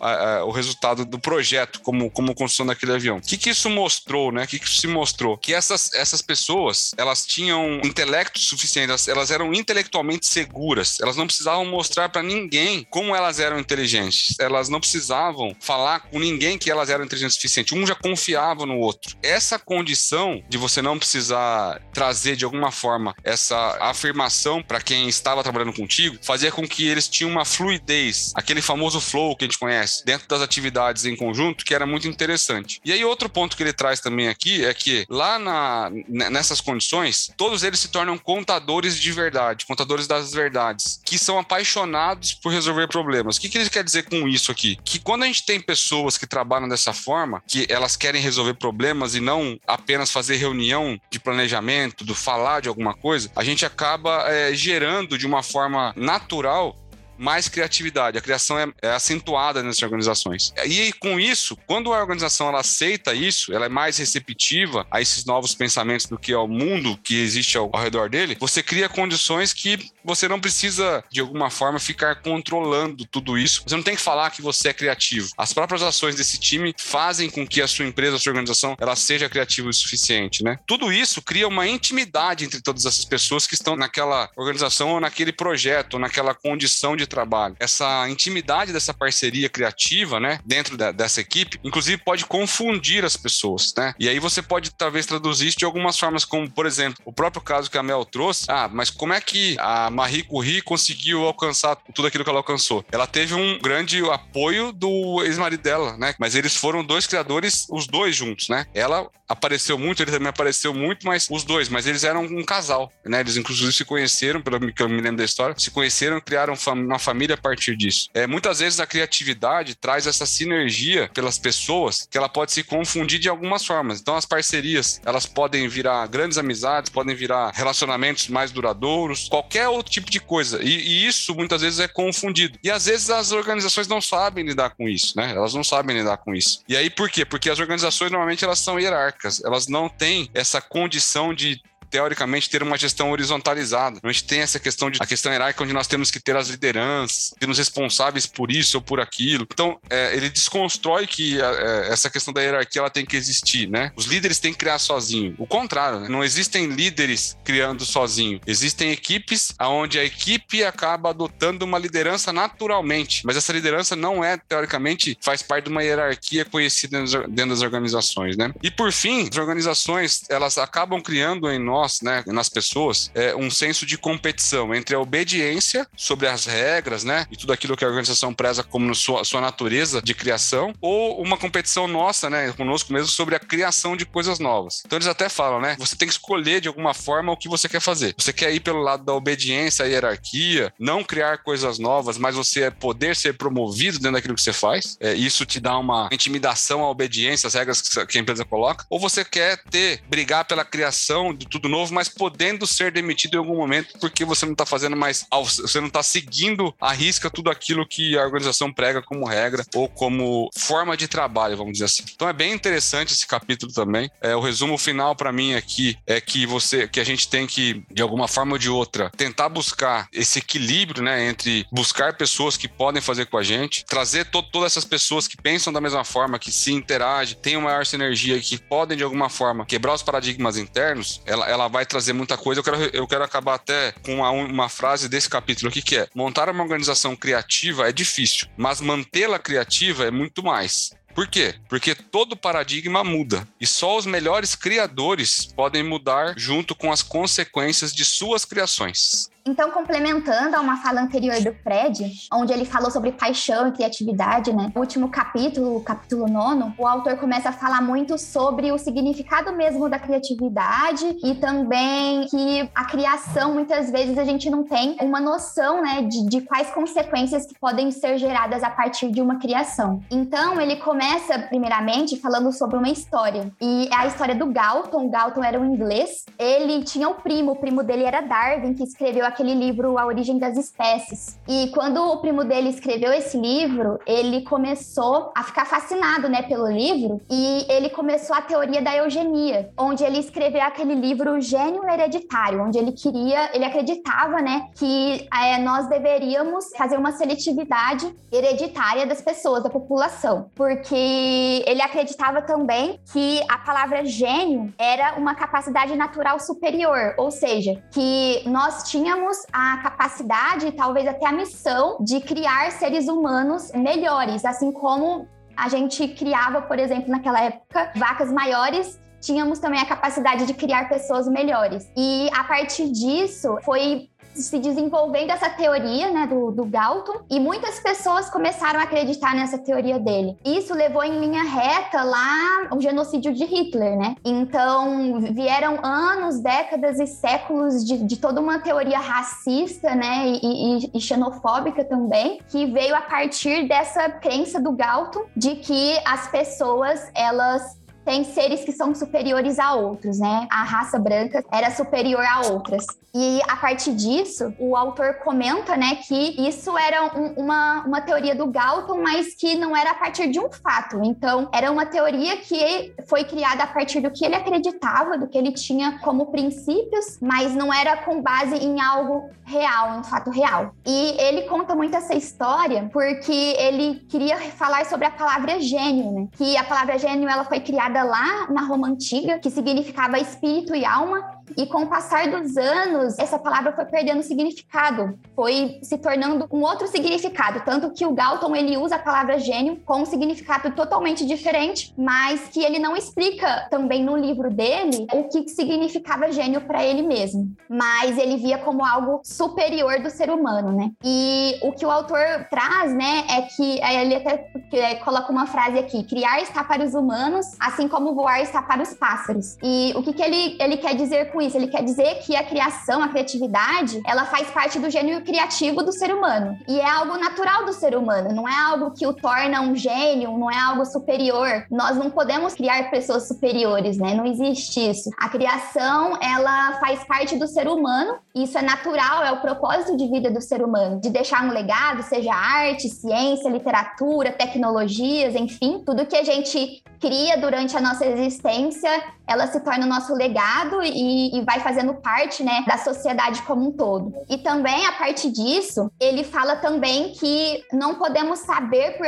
[0.46, 3.18] o resultado do projeto como, como construção daquele avião.
[3.18, 4.44] O que, que isso mostrou, né?
[4.44, 5.38] O que, que isso se mostrou?
[5.38, 11.26] Que essas, essas pessoas, elas tinham intelecto suficiente, elas, elas eram intelectualmente seguras, elas não
[11.26, 16.72] precisavam mostrar para ninguém como elas eram inteligentes, elas não precisavam falar com ninguém que
[16.72, 19.16] elas eram inteligentes o suficiente, um já confiava no outro.
[19.22, 25.44] Essa condição de você não precisar trazer de alguma forma essa afirmação para quem estava
[25.44, 29.60] trabalhando contigo, fazia com que eles tinham uma fluidez, aquele famoso flow que a gente
[29.60, 32.80] conhece, dentro das atividades em conjunto, que era muito interessante.
[32.84, 37.32] E aí, outro ponto que ele traz também aqui é que lá na, nessas condições,
[37.38, 42.88] todos eles se tornam contadores de verdade, contadores das verdades, que são apaixonados por resolver
[42.88, 43.38] problemas.
[43.44, 44.78] Que, que ele quer dizer com isso aqui?
[44.86, 49.16] Que quando a gente tem pessoas que trabalham dessa forma, que elas querem resolver problemas
[49.16, 54.24] e não apenas fazer reunião de planejamento, do falar de alguma coisa, a gente acaba
[54.30, 56.74] é, gerando de uma forma natural
[57.18, 58.18] mais criatividade.
[58.18, 60.54] A criação é, é, acentuada nessas organizações.
[60.66, 65.26] E com isso, quando a organização ela aceita isso, ela é mais receptiva a esses
[65.26, 69.54] novos pensamentos do que ao mundo que existe ao, ao redor dele, você cria condições
[69.54, 73.64] que você não precisa, de alguma forma, ficar controlando tudo isso.
[73.66, 75.30] Você não tem que falar que você é criativo.
[75.38, 78.96] As próprias ações desse time fazem com que a sua empresa, a sua organização, ela
[78.96, 80.60] seja criativa o suficiente, né?
[80.66, 85.32] Tudo isso cria uma intimidade entre todas essas pessoas que estão naquela organização ou naquele
[85.32, 91.22] projeto, ou naquela condição de trabalho, essa intimidade dessa parceria criativa, né, dentro da, dessa
[91.22, 93.94] equipe, inclusive pode confundir as pessoas, né?
[94.00, 97.42] E aí você pode talvez traduzir isso de algumas formas, como por exemplo, o próprio
[97.42, 98.46] caso que a Mel trouxe.
[98.48, 102.84] Ah, mas como é que a Marie Curie conseguiu alcançar tudo aquilo que ela alcançou?
[102.92, 106.16] Ela teve um grande apoio do ex-marido dela, né?
[106.20, 108.66] Mas eles foram dois criadores, os dois juntos, né?
[108.74, 112.92] Ela apareceu muito, ele também apareceu muito, mas os dois, mas eles eram um casal,
[113.06, 113.20] né?
[113.20, 117.00] Eles inclusive se conheceram, pelo que eu me lembro da história, se conheceram, criaram uma
[117.00, 118.10] família a partir disso.
[118.14, 123.20] É, muitas vezes a criatividade traz essa sinergia pelas pessoas que ela pode se confundir
[123.20, 124.00] de algumas formas.
[124.00, 129.83] Então as parcerias, elas podem virar grandes amizades, podem virar relacionamentos mais duradouros, qualquer outro
[129.90, 130.62] tipo de coisa.
[130.64, 132.58] E, e isso muitas vezes é confundido.
[132.64, 135.32] E às vezes as organizações não sabem lidar com isso, né?
[135.32, 136.64] Elas não sabem lidar com isso.
[136.68, 137.26] E aí por quê?
[137.26, 141.62] Porque as organizações normalmente elas são hierárquicas, elas não têm essa condição de
[141.94, 144.00] teoricamente, ter uma gestão horizontalizada.
[144.02, 146.48] A gente tem essa questão de a questão hierárquica, onde nós temos que ter as
[146.50, 149.46] lideranças, termos responsáveis por isso ou por aquilo.
[149.54, 153.70] Então, é, ele desconstrói que a, é, essa questão da hierarquia ela tem que existir,
[153.70, 153.92] né?
[153.96, 155.36] Os líderes têm que criar sozinho.
[155.38, 156.10] O contrário, né?
[156.10, 158.42] não existem líderes criando sozinho.
[158.48, 164.36] Existem equipes onde a equipe acaba adotando uma liderança naturalmente, mas essa liderança não é,
[164.36, 168.52] teoricamente, faz parte de uma hierarquia conhecida dentro das organizações, né?
[168.64, 173.36] E por fim, as organizações, elas acabam criando em nós nós, né, nas pessoas, é
[173.36, 177.84] um senso de competição entre a obediência sobre as regras, né, e tudo aquilo que
[177.84, 182.94] a organização preza como sua, sua natureza de criação, ou uma competição nossa, né, conosco
[182.94, 184.84] mesmo sobre a criação de coisas novas.
[184.86, 187.68] Então eles até falam, né, você tem que escolher de alguma forma o que você
[187.68, 188.16] quer fazer.
[188.18, 192.72] Você quer ir pelo lado da obediência à hierarquia, não criar coisas novas, mas você
[192.72, 194.98] poder ser promovido dentro daquilo que você faz.
[195.00, 198.86] É, isso te dá uma intimidação à obediência às regras que a empresa coloca.
[198.90, 203.38] Ou você quer ter brigar pela criação de tudo novo, mas podendo ser demitido em
[203.38, 207.50] algum momento porque você não está fazendo mais, você não está seguindo a risca tudo
[207.50, 212.04] aquilo que a organização prega como regra ou como forma de trabalho, vamos dizer assim.
[212.16, 214.10] Então é bem interessante esse capítulo também.
[214.22, 217.84] É, o resumo final para mim aqui é que você, que a gente tem que
[217.92, 222.68] de alguma forma ou de outra tentar buscar esse equilíbrio, né, entre buscar pessoas que
[222.68, 226.40] podem fazer com a gente, trazer to todas essas pessoas que pensam da mesma forma,
[226.40, 230.58] que se interagem, têm uma maior sinergia, que podem de alguma forma quebrar os paradigmas
[230.58, 231.22] internos.
[231.26, 232.60] Ela, ela ela vai trazer muita coisa.
[232.60, 236.08] Eu quero, eu quero acabar até com uma, uma frase desse capítulo aqui que é:
[236.14, 240.92] montar uma organização criativa é difícil, mas mantê-la criativa é muito mais.
[241.14, 241.54] Por quê?
[241.70, 247.94] Porque todo paradigma muda e só os melhores criadores podem mudar junto com as consequências
[247.94, 249.30] de suas criações.
[249.46, 254.54] Então, complementando a uma fala anterior do Fred, onde ele falou sobre paixão e criatividade,
[254.54, 254.72] né?
[254.74, 259.90] O último capítulo, capítulo nono, o autor começa a falar muito sobre o significado mesmo
[259.90, 265.82] da criatividade e também que a criação, muitas vezes, a gente não tem uma noção,
[265.82, 270.02] né, de, de quais consequências que podem ser geradas a partir de uma criação.
[270.10, 273.52] Então, ele começa, primeiramente, falando sobre uma história.
[273.60, 275.08] E é a história do Galton.
[275.08, 276.24] O Galton era um inglês.
[276.40, 280.38] Ele tinha um primo, o primo dele era Darwin, que escreveu aquele livro A Origem
[280.38, 281.40] das Espécies.
[281.48, 286.68] E quando o primo dele escreveu esse livro, ele começou a ficar fascinado, né, pelo
[286.68, 292.64] livro e ele começou a teoria da eugenia, onde ele escreveu aquele livro Gênio Hereditário,
[292.64, 299.22] onde ele queria, ele acreditava, né, que é, nós deveríamos fazer uma seletividade hereditária das
[299.22, 306.40] pessoas, da população, porque ele acreditava também que a palavra gênio era uma capacidade natural
[306.40, 313.08] superior, ou seja, que nós tínhamos a capacidade, talvez até a missão, de criar seres
[313.08, 319.80] humanos melhores, assim como a gente criava, por exemplo, naquela época, vacas maiores tínhamos também
[319.80, 321.90] a capacidade de criar pessoas melhores.
[321.96, 327.80] E a partir disso foi se desenvolvendo essa teoria né, do, do Galton e muitas
[327.80, 330.38] pessoas começaram a acreditar nessa teoria dele.
[330.44, 334.16] Isso levou em linha reta lá o genocídio de Hitler, né?
[334.26, 340.92] Então vieram anos, décadas e séculos de, de toda uma teoria racista, né, e, e,
[340.94, 347.12] e xenofóbica também, que veio a partir dessa crença do Galton de que as pessoas
[347.14, 350.48] elas tem seres que são superiores a outros, né?
[350.52, 352.86] A raça branca era superior a outras.
[353.16, 358.34] E a partir disso, o autor comenta, né, que isso era um, uma, uma teoria
[358.34, 361.00] do Galton, mas que não era a partir de um fato.
[361.04, 365.38] Então, era uma teoria que foi criada a partir do que ele acreditava, do que
[365.38, 370.74] ele tinha como princípios, mas não era com base em algo real, um fato real.
[370.84, 376.28] E ele conta muito essa história porque ele queria falar sobre a palavra gênio, né?
[376.32, 380.86] Que a palavra gênio ela foi criada lá na Roma antiga, que significava espírito e
[380.86, 381.22] alma,
[381.58, 386.62] e com o passar dos anos, essa palavra foi perdendo significado, foi se tornando um
[386.62, 391.26] outro significado, tanto que o Galton ele usa a palavra gênio com um significado totalmente
[391.26, 396.84] diferente, mas que ele não explica também no livro dele o que significava gênio para
[396.84, 400.92] ele mesmo, mas ele via como algo superior do ser humano, né?
[401.04, 405.78] E o que o autor traz, né, é que ele até é, coloca uma frase
[405.78, 409.58] aqui: criar está para os humanos, assim como voar está para os pássaros.
[409.62, 411.58] E o que, que ele, ele quer dizer com isso?
[411.58, 415.92] Ele quer dizer que a criação, a criatividade, ela faz parte do gênio criativo do
[415.92, 416.58] ser humano.
[416.68, 420.38] E é algo natural do ser humano, não é algo que o torna um gênio,
[420.38, 421.66] não é algo superior.
[421.70, 424.14] Nós não podemos criar pessoas superiores, né?
[424.14, 425.10] Não existe isso.
[425.20, 430.08] A criação, ela faz parte do ser humano, isso é natural, é o propósito de
[430.08, 436.06] vida do ser humano, de deixar um legado, seja arte, ciência, literatura, tecnologias, enfim, tudo
[436.06, 438.90] que a gente cria durante a nossa existência,
[439.28, 443.68] ela se torna o nosso legado e, e, vai fazendo parte, né, da sociedade como
[443.68, 444.14] um todo.
[444.30, 449.06] E também, a partir disso, ele fala também que não podemos saber por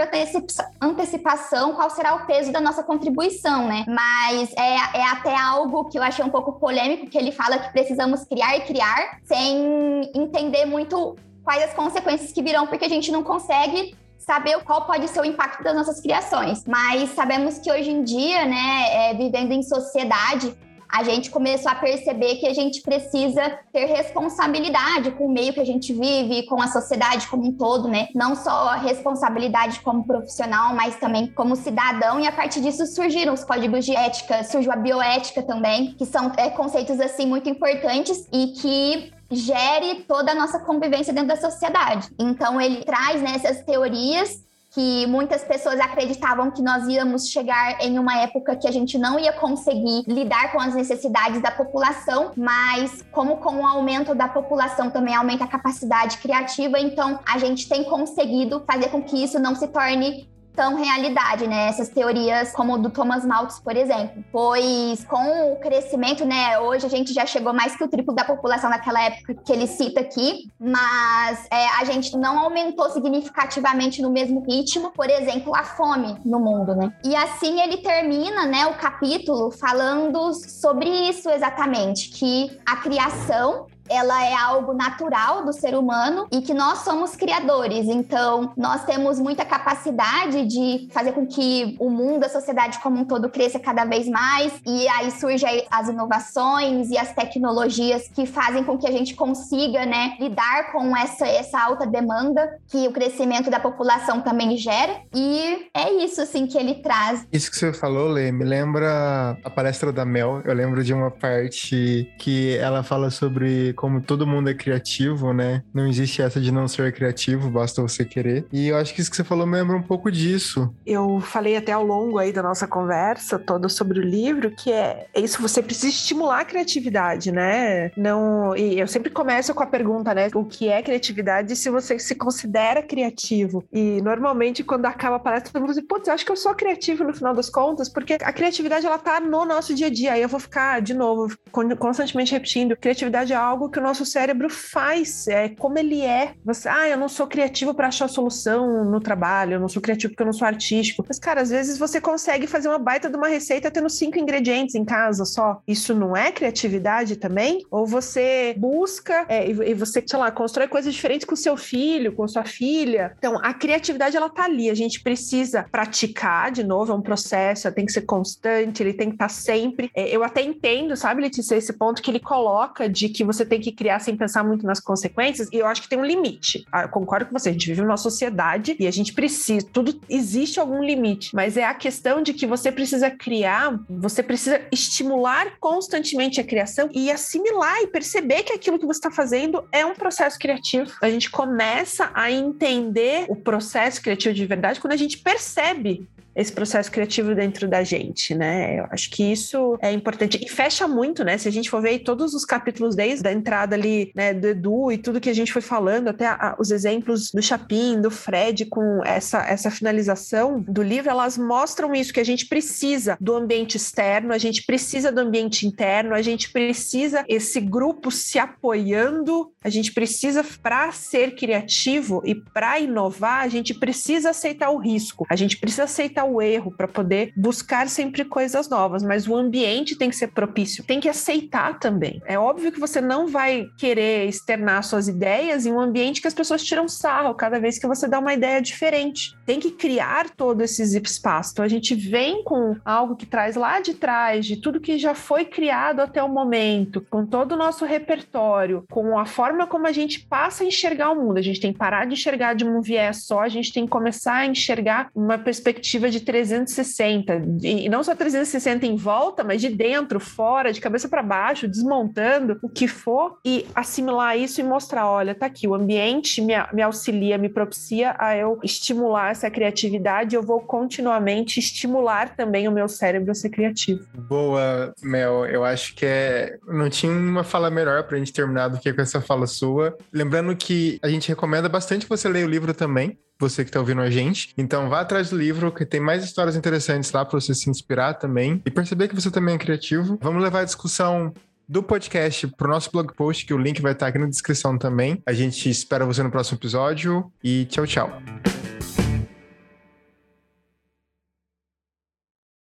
[0.81, 3.85] antecipação qual será o peso da nossa contribuição, né?
[3.87, 7.71] Mas é, é até algo que eu achei um pouco polêmico, que ele fala que
[7.71, 13.11] precisamos criar e criar sem entender muito quais as consequências que virão, porque a gente
[13.11, 13.95] não consegue
[14.25, 16.65] saber qual pode ser o impacto das nossas criações.
[16.65, 20.55] Mas sabemos que hoje em dia, né, é, vivendo em sociedade,
[20.89, 25.59] a gente começou a perceber que a gente precisa ter responsabilidade com o meio que
[25.59, 28.07] a gente vive, com a sociedade como um todo, né?
[28.13, 32.19] Não só a responsabilidade como profissional, mas também como cidadão.
[32.19, 36.31] E a partir disso surgiram os códigos de ética, surgiu a bioética também, que são
[36.37, 42.09] é, conceitos assim muito importantes e que gere toda a nossa convivência dentro da sociedade.
[42.19, 44.44] Então ele traz né, teorias
[44.75, 49.17] que muitas pessoas acreditavam que nós íamos chegar em uma época que a gente não
[49.17, 54.89] ia conseguir lidar com as necessidades da população, mas como com o aumento da população
[54.89, 59.55] também aumenta a capacidade criativa, então a gente tem conseguido fazer com que isso não
[59.55, 61.67] se torne tão realidade, né?
[61.67, 64.23] Essas teorias como do Thomas Malthus, por exemplo.
[64.31, 66.57] Pois com o crescimento, né?
[66.59, 69.67] Hoje a gente já chegou mais que o triplo da população naquela época que ele
[69.67, 75.63] cita aqui, mas é, a gente não aumentou significativamente no mesmo ritmo, por exemplo, a
[75.63, 76.93] fome no mundo, né?
[77.03, 84.23] E assim ele termina, né, o capítulo falando sobre isso exatamente, que a criação ela
[84.25, 87.87] é algo natural do ser humano e que nós somos criadores.
[87.87, 93.05] Então, nós temos muita capacidade de fazer com que o mundo, a sociedade como um
[93.05, 98.63] todo cresça cada vez mais e aí surgem as inovações e as tecnologias que fazem
[98.63, 103.49] com que a gente consiga, né, lidar com essa essa alta demanda que o crescimento
[103.49, 105.01] da população também gera.
[105.13, 107.25] E é isso assim que ele traz.
[107.31, 110.41] Isso que você falou, Lê, me lembra a palestra da Mel.
[110.43, 115.63] Eu lembro de uma parte que ela fala sobre como todo mundo é criativo, né?
[115.73, 118.45] Não existe essa de não ser criativo, basta você querer.
[118.51, 120.73] E eu acho que isso que você falou me lembra um pouco disso.
[120.85, 125.07] Eu falei até ao longo aí da nossa conversa toda sobre o livro que é,
[125.15, 127.91] isso, você precisa estimular a criatividade, né?
[127.95, 130.29] Não, e eu sempre começo com a pergunta, né?
[130.33, 133.63] O que é criatividade e se você se considera criativo.
[133.71, 137.03] E normalmente quando acaba a palestra, todo mundo diz, putz, acho que eu sou criativo
[137.03, 140.13] no final das contas, porque a criatividade ela tá no nosso dia a dia.
[140.13, 141.35] Aí eu vou ficar de novo
[141.77, 146.33] constantemente repetindo, criatividade é algo que o nosso cérebro faz, é como ele é.
[146.43, 150.13] Você, ah, eu não sou criativo para achar solução no trabalho, eu não sou criativo
[150.13, 151.05] porque eu não sou artístico.
[151.07, 154.75] Mas, cara, às vezes você consegue fazer uma baita de uma receita tendo cinco ingredientes
[154.75, 155.61] em casa só.
[155.67, 157.65] Isso não é criatividade também?
[157.69, 162.27] Ou você busca é, e, você, sei lá, constrói coisas diferentes com seu filho, com
[162.27, 163.13] sua filha.
[163.17, 164.69] Então, a criatividade, ela tá ali.
[164.69, 169.09] A gente precisa praticar, de novo, é um processo, tem que ser constante, ele tem
[169.09, 169.91] que estar tá sempre.
[169.95, 173.54] É, eu até entendo, sabe, Letícia, esse ponto que ele coloca de que você tem
[173.59, 176.65] que criar sem pensar muito nas consequências, e eu acho que tem um limite.
[176.71, 179.99] Ah, eu concordo com você, a gente vive numa sociedade e a gente precisa, tudo
[180.09, 185.57] existe algum limite, mas é a questão de que você precisa criar, você precisa estimular
[185.59, 189.93] constantemente a criação e assimilar e perceber que aquilo que você está fazendo é um
[189.93, 190.91] processo criativo.
[191.01, 196.51] A gente começa a entender o processo criativo de verdade quando a gente percebe esse
[196.51, 198.79] processo criativo dentro da gente, né?
[198.79, 200.39] Eu acho que isso é importante.
[200.43, 201.37] E fecha muito, né?
[201.37, 204.91] Se a gente for ver todos os capítulos desde a entrada ali, né, do Edu
[204.91, 208.65] e tudo que a gente foi falando, até a, os exemplos do Chapin, do Fred,
[208.65, 213.77] com essa, essa finalização do livro, elas mostram isso, que a gente precisa do ambiente
[213.77, 219.69] externo, a gente precisa do ambiente interno, a gente precisa esse grupo se apoiando, a
[219.69, 225.35] gente precisa, para ser criativo e para inovar, a gente precisa aceitar o risco, a
[225.35, 230.09] gente precisa aceitar o erro para poder buscar sempre coisas novas, mas o ambiente tem
[230.09, 232.21] que ser propício, tem que aceitar também.
[232.25, 236.33] É óbvio que você não vai querer externar suas ideias em um ambiente que as
[236.33, 239.35] pessoas tiram sarro cada vez que você dá uma ideia diferente.
[239.45, 241.51] Tem que criar todo esse espaço.
[241.53, 245.15] Então a gente vem com algo que traz lá de trás, de tudo que já
[245.15, 249.91] foi criado até o momento, com todo o nosso repertório, com a forma como a
[249.91, 251.37] gente passa a enxergar o mundo.
[251.37, 253.91] A gente tem que parar de enxergar de um viés só, a gente tem que
[253.91, 257.41] começar a enxergar uma perspectiva de 360.
[257.63, 262.57] E não só 360 em volta, mas de dentro, fora, de cabeça para baixo, desmontando
[262.61, 266.81] o que for e assimilar isso e mostrar: olha, tá aqui, o ambiente me, me
[266.81, 272.87] auxilia, me propicia a eu estimular essa criatividade, eu vou continuamente estimular também o meu
[272.87, 274.05] cérebro a ser criativo.
[274.13, 275.45] Boa, Mel.
[275.45, 276.57] Eu acho que é.
[276.67, 279.97] Não tinha uma fala melhor pra gente terminar do que com essa fala sua.
[280.11, 284.01] Lembrando que a gente recomenda bastante você ler o livro também você que está ouvindo
[284.01, 284.53] a gente.
[284.57, 288.15] Então vá atrás do livro, que tem mais histórias interessantes lá para você se inspirar
[288.15, 290.17] também e perceber que você também é criativo.
[290.21, 291.33] Vamos levar a discussão
[291.67, 294.77] do podcast para o nosso blog post, que o link vai estar aqui na descrição
[294.77, 295.21] também.
[295.25, 298.64] A gente espera você no próximo episódio e tchau, tchau.